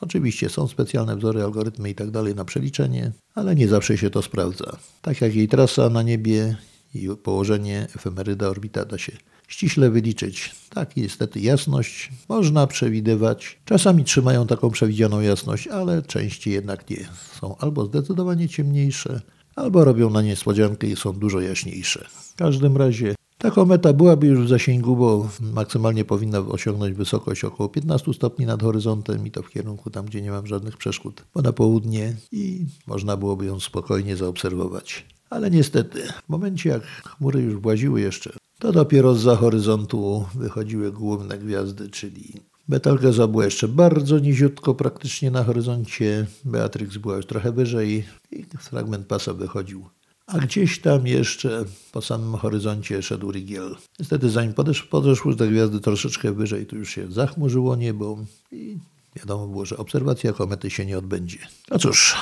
Oczywiście 0.04 0.50
są 0.50 0.68
specjalne 0.68 1.16
wzory, 1.16 1.44
algorytmy 1.44 1.90
i 1.90 1.96
tak 1.96 2.08
na 2.36 2.46
przeliczenie, 2.46 3.12
ale 3.36 3.56
nie 3.56 3.68
zawsze 3.68 3.98
się 3.98 4.10
to 4.10 4.22
sprawdza. 4.22 4.78
Tak 5.02 5.22
jak 5.22 5.36
jej 5.36 5.48
trasa 5.48 5.90
na 5.90 6.04
niebie 6.04 6.56
i 6.94 7.10
położenie 7.24 7.88
efemeryda 7.96 8.48
orbita 8.48 8.86
da 8.86 8.98
się 8.98 9.12
ściśle 9.48 9.90
wyliczyć. 9.90 10.56
Tak, 10.70 10.98
niestety 10.98 11.40
jasność 11.40 12.12
można 12.30 12.68
przewidywać. 12.68 13.60
Czasami 13.66 14.04
trzymają 14.04 14.48
taką 14.48 14.70
przewidzianą 14.70 15.22
jasność, 15.22 15.68
ale 15.68 16.02
częściej 16.02 16.54
jednak 16.54 16.90
nie. 16.90 17.08
Są 17.40 17.58
albo 17.58 17.86
zdecydowanie 17.86 18.50
ciemniejsze, 18.50 19.22
albo 19.56 19.86
robią 19.86 20.10
na 20.10 20.22
niespodziankę 20.22 20.88
i 20.88 20.96
są 20.96 21.14
dużo 21.14 21.40
jaśniejsze. 21.40 22.08
W 22.10 22.36
każdym 22.36 22.78
razie 22.78 23.16
ta 23.44 23.52
kometa 23.52 23.94
byłaby 23.94 24.28
już 24.28 24.46
w 24.46 24.50
zasięgu, 24.50 24.96
bo 24.96 25.30
maksymalnie 25.42 26.06
powinna 26.06 26.40
osiągnąć 26.40 26.96
wysokość 26.96 27.44
około 27.44 27.70
15 27.70 28.14
stopni 28.14 28.46
nad 28.46 28.62
horyzontem 28.62 29.28
i 29.28 29.32
to 29.32 29.44
w 29.44 29.50
kierunku 29.50 29.90
tam, 29.90 30.06
gdzie 30.06 30.22
nie 30.22 30.32
mam 30.32 30.48
żadnych 30.48 30.78
przeszkód, 30.78 31.24
bo 31.34 31.42
na 31.42 31.54
południe 31.54 32.16
i 32.32 32.66
można 32.88 33.18
byłoby 33.18 33.46
ją 33.46 33.60
spokojnie 33.60 34.16
zaobserwować. 34.16 35.06
Ale 35.30 35.52
niestety, 35.52 36.02
w 36.26 36.30
momencie 36.30 36.70
jak 36.70 36.84
chmury 36.84 37.42
już 37.42 37.56
właziły 37.56 38.02
jeszcze, 38.02 38.34
to 38.60 38.72
dopiero 38.72 39.16
za 39.16 39.36
horyzontu 39.36 40.26
wychodziły 40.36 40.92
główne 40.92 41.38
gwiazdy, 41.38 41.90
czyli 41.90 42.34
Betelgeuse 42.68 43.28
była 43.28 43.46
jeszcze 43.46 43.68
bardzo 43.68 44.20
niziutko 44.20 44.74
praktycznie 44.74 45.32
na 45.32 45.44
horyzoncie, 45.44 46.26
Beatrix 46.46 46.98
była 46.98 47.16
już 47.16 47.26
trochę 47.26 47.52
wyżej 47.52 48.06
i 48.32 48.46
fragment 48.60 49.08
pasa 49.08 49.34
wychodził 49.34 49.86
a 50.28 50.38
gdzieś 50.38 50.80
tam 50.80 51.08
jeszcze 51.08 51.66
po 51.92 52.02
samym 52.02 52.36
horyzoncie 52.36 53.02
szedł 53.02 53.32
Rigiel. 53.32 53.76
Niestety 54.00 54.30
zanim 54.30 54.54
podesz, 54.54 54.84
podeszły 54.84 55.36
te 55.36 55.48
gwiazdy 55.48 55.80
troszeczkę 55.80 56.32
wyżej, 56.32 56.66
to 56.66 56.76
już 56.76 56.90
się 56.90 57.12
zachmurzyło 57.12 57.76
niebo 57.76 58.18
i 58.52 58.78
wiadomo 59.16 59.48
było, 59.48 59.66
że 59.66 59.78
obserwacja 59.78 60.34
komety 60.34 60.70
się 60.70 60.86
nie 60.86 60.98
odbędzie. 60.98 61.40
No 61.72 61.80
cóż, 61.80 62.16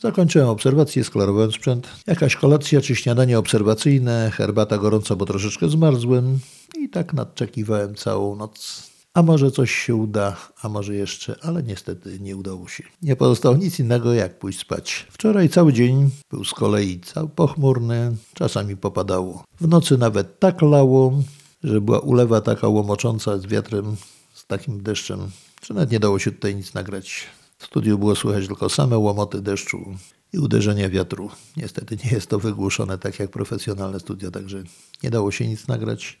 Zakończyłem 0.00 0.48
obserwację, 0.48 1.04
sklarowałem 1.04 1.52
sprzęt. 1.52 1.88
Jakaś 2.06 2.36
kolacja 2.36 2.80
czy 2.80 2.96
śniadanie 2.96 3.38
obserwacyjne, 3.38 4.30
herbata 4.34 4.78
gorąca, 4.78 5.16
bo 5.16 5.26
troszeczkę 5.26 5.68
zmarzłem. 5.68 6.38
I 6.78 6.88
tak 6.88 7.12
nadczekiwałem 7.12 7.94
całą 7.94 8.36
noc. 8.36 8.90
A 9.14 9.22
może 9.22 9.50
coś 9.50 9.70
się 9.70 9.94
uda, 9.94 10.36
a 10.62 10.68
może 10.68 10.94
jeszcze, 10.94 11.36
ale 11.42 11.62
niestety 11.62 12.20
nie 12.20 12.36
udało 12.36 12.68
się. 12.68 12.84
Nie 13.02 13.16
pozostało 13.16 13.56
nic 13.56 13.80
innego, 13.80 14.14
jak 14.14 14.38
pójść 14.38 14.58
spać. 14.58 15.06
Wczoraj 15.10 15.48
cały 15.48 15.72
dzień 15.72 16.10
był 16.30 16.44
z 16.44 16.54
kolei 16.54 17.00
cały 17.00 17.28
pochmurny, 17.28 18.16
czasami 18.34 18.76
popadało. 18.76 19.44
W 19.60 19.68
nocy 19.68 19.98
nawet 19.98 20.38
tak 20.38 20.62
lało, 20.62 21.22
że 21.64 21.80
była 21.80 21.98
ulewa 21.98 22.40
taka 22.40 22.68
łomocząca 22.68 23.38
z 23.38 23.46
wiatrem, 23.46 23.96
z 24.34 24.46
takim 24.46 24.82
deszczem, 24.82 25.30
że 25.62 25.74
nawet 25.74 25.90
nie 25.90 26.00
dało 26.00 26.18
się 26.18 26.32
tutaj 26.32 26.56
nic 26.56 26.74
nagrać. 26.74 27.26
W 27.58 27.66
studiu 27.66 27.98
było 27.98 28.16
słychać 28.16 28.46
tylko 28.46 28.68
same 28.68 28.98
łomoty 28.98 29.40
deszczu 29.40 29.94
i 30.32 30.38
uderzenia 30.38 30.88
wiatru. 30.88 31.30
Niestety 31.56 31.96
nie 32.04 32.10
jest 32.10 32.30
to 32.30 32.38
wygłuszone 32.38 32.98
tak 32.98 33.18
jak 33.18 33.30
profesjonalne 33.30 34.00
studia, 34.00 34.30
także 34.30 34.62
nie 35.02 35.10
dało 35.10 35.30
się 35.30 35.48
nic 35.48 35.68
nagrać. 35.68 36.18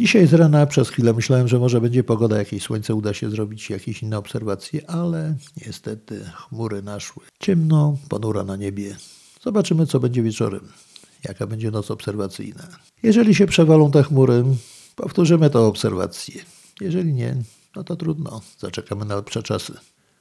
Dzisiaj 0.00 0.26
z 0.26 0.34
rana 0.34 0.66
przez 0.66 0.88
chwilę 0.88 1.12
myślałem, 1.12 1.48
że 1.48 1.58
może 1.58 1.80
będzie 1.80 2.04
pogoda, 2.04 2.38
jakieś 2.38 2.62
słońce, 2.62 2.94
uda 2.94 3.14
się 3.14 3.30
zrobić 3.30 3.70
jakieś 3.70 4.02
inne 4.02 4.18
obserwacje, 4.18 4.90
ale 4.90 5.36
niestety 5.66 6.24
chmury 6.34 6.82
naszły. 6.82 7.22
Ciemno, 7.40 7.96
ponura 8.08 8.44
na 8.44 8.56
niebie. 8.56 8.96
Zobaczymy, 9.42 9.86
co 9.86 10.00
będzie 10.00 10.22
wieczorem. 10.22 10.68
Jaka 11.24 11.46
będzie 11.46 11.70
noc 11.70 11.90
obserwacyjna. 11.90 12.68
Jeżeli 13.02 13.34
się 13.34 13.46
przewalą 13.46 13.90
te 13.90 14.02
chmury, 14.02 14.44
powtórzymy 14.96 15.50
tę 15.50 15.58
obserwację. 15.58 16.34
Jeżeli 16.80 17.12
nie, 17.12 17.36
no 17.76 17.84
to 17.84 17.96
trudno. 17.96 18.40
Zaczekamy 18.58 19.04
na 19.04 19.16
lepsze 19.16 19.42
czasy. 19.42 19.72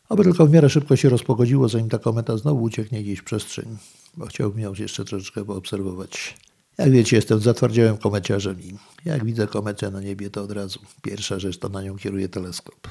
Oby 0.09 0.23
tylko 0.23 0.45
w 0.45 0.51
miarę 0.51 0.69
szybko 0.69 0.95
się 0.95 1.09
rozpogodziło, 1.09 1.69
zanim 1.69 1.89
ta 1.89 1.99
kometa 1.99 2.37
znowu 2.37 2.63
ucieknie 2.63 3.03
gdzieś 3.03 3.19
w 3.19 3.23
przestrzeń, 3.23 3.77
bo 4.17 4.25
chciałbym 4.25 4.59
ją 4.59 4.73
jeszcze 4.73 5.05
troszeczkę 5.05 5.45
poobserwować. 5.45 6.37
Jak 6.79 6.91
wiecie, 6.91 7.15
jestem 7.15 7.39
zatwardziałym 7.39 7.97
komeciarzem 7.97 8.61
i 8.61 8.73
jak 9.05 9.25
widzę 9.25 9.47
kometę 9.47 9.91
na 9.91 10.01
niebie, 10.01 10.29
to 10.29 10.43
od 10.43 10.51
razu 10.51 10.79
pierwsza 11.01 11.39
rzecz 11.39 11.57
to 11.57 11.69
na 11.69 11.81
nią 11.81 11.97
kieruję 11.97 12.29
teleskop. 12.29 12.87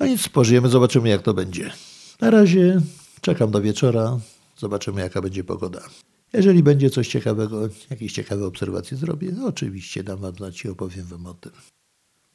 No 0.00 0.06
nic, 0.06 0.28
pożyjemy, 0.28 0.68
zobaczymy 0.68 1.08
jak 1.08 1.22
to 1.22 1.34
będzie. 1.34 1.70
Na 2.20 2.30
razie 2.30 2.80
czekam 3.20 3.50
do 3.50 3.60
wieczora, 3.60 4.18
zobaczymy 4.58 5.00
jaka 5.00 5.22
będzie 5.22 5.44
pogoda. 5.44 5.80
Jeżeli 6.32 6.62
będzie 6.62 6.90
coś 6.90 7.08
ciekawego, 7.08 7.68
jakieś 7.90 8.12
ciekawe 8.12 8.46
obserwacje 8.46 8.96
zrobię, 8.96 9.32
oczywiście 9.44 10.04
dam 10.04 10.18
wam 10.18 10.34
znać 10.34 10.64
i 10.64 10.68
opowiem 10.68 11.06
wam 11.06 11.26
o 11.26 11.34
tym. 11.34 11.52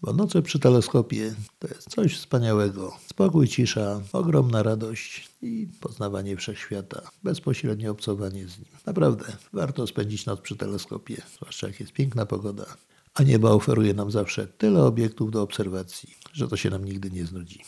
Bo 0.02 0.14
noce 0.14 0.42
przy 0.42 0.60
teleskopie 0.60 1.36
to 1.60 1.68
jest 1.68 1.90
coś 1.90 2.18
wspaniałego. 2.18 2.98
Spokój, 3.08 3.48
cisza, 3.48 4.02
ogromna 4.14 4.64
radość 4.64 5.30
i 5.42 5.68
poznawanie 5.80 6.38
wszechświata, 6.38 7.02
bezpośrednie 7.24 7.92
obcowanie 7.92 8.48
z 8.48 8.58
nim. 8.58 8.68
Naprawdę, 8.86 9.26
warto 9.54 9.88
spędzić 9.88 10.26
noc 10.26 10.42
przy 10.42 10.56
teleskopie, 10.56 11.22
zwłaszcza 11.36 11.68
jak 11.68 11.80
jest 11.80 11.94
piękna 11.94 12.26
pogoda. 12.26 12.66
A 13.14 13.24
niebo 13.24 13.54
oferuje 13.54 13.94
nam 13.94 14.12
zawsze 14.12 14.48
tyle 14.48 14.84
obiektów 14.84 15.32
do 15.32 15.42
obserwacji, 15.42 16.16
że 16.34 16.48
to 16.48 16.58
się 16.58 16.70
nam 16.70 16.86
nigdy 16.86 17.12
nie 17.12 17.26
znudzi. 17.26 17.62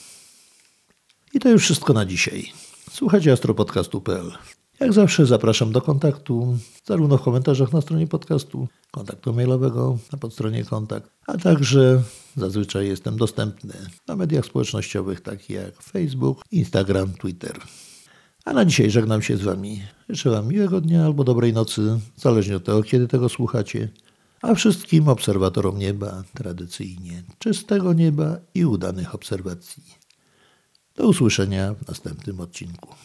I 1.33 1.39
to 1.39 1.49
już 1.49 1.63
wszystko 1.63 1.93
na 1.93 2.05
dzisiaj. 2.05 2.53
Słuchajcie 2.91 3.31
astropodcastu.pl. 3.31 4.31
Jak 4.79 4.93
zawsze 4.93 5.25
zapraszam 5.25 5.71
do 5.71 5.81
kontaktu, 5.81 6.57
zarówno 6.85 7.17
w 7.17 7.21
komentarzach 7.21 7.73
na 7.73 7.81
stronie 7.81 8.07
podcastu, 8.07 8.67
kontaktu 8.91 9.33
mailowego 9.33 9.97
na 10.11 10.17
podstronie 10.17 10.63
kontakt, 10.63 11.09
a 11.27 11.37
także 11.37 12.03
zazwyczaj 12.37 12.87
jestem 12.87 13.17
dostępny 13.17 13.73
na 14.07 14.15
mediach 14.15 14.45
społecznościowych 14.45 15.21
takich 15.21 15.49
jak 15.49 15.81
Facebook, 15.81 16.41
Instagram, 16.51 17.13
Twitter. 17.13 17.59
A 18.45 18.53
na 18.53 18.65
dzisiaj 18.65 18.91
żegnam 18.91 19.21
się 19.21 19.37
z 19.37 19.41
Wami. 19.41 19.81
Życzę 20.09 20.29
Wam 20.29 20.47
miłego 20.47 20.81
dnia 20.81 21.05
albo 21.05 21.23
dobrej 21.23 21.53
nocy, 21.53 21.99
zależnie 22.15 22.55
od 22.55 22.63
tego, 22.63 22.83
kiedy 22.83 23.07
tego 23.07 23.29
słuchacie. 23.29 23.89
A 24.41 24.53
wszystkim 24.53 25.07
obserwatorom 25.07 25.77
nieba 25.79 26.23
tradycyjnie 26.33 27.23
czystego 27.39 27.93
nieba 27.93 28.37
i 28.55 28.65
udanych 28.65 29.15
obserwacji. 29.15 29.83
Do 30.95 31.07
usłyszenia 31.07 31.73
w 31.73 31.87
następnym 31.87 32.39
odcinku. 32.39 32.95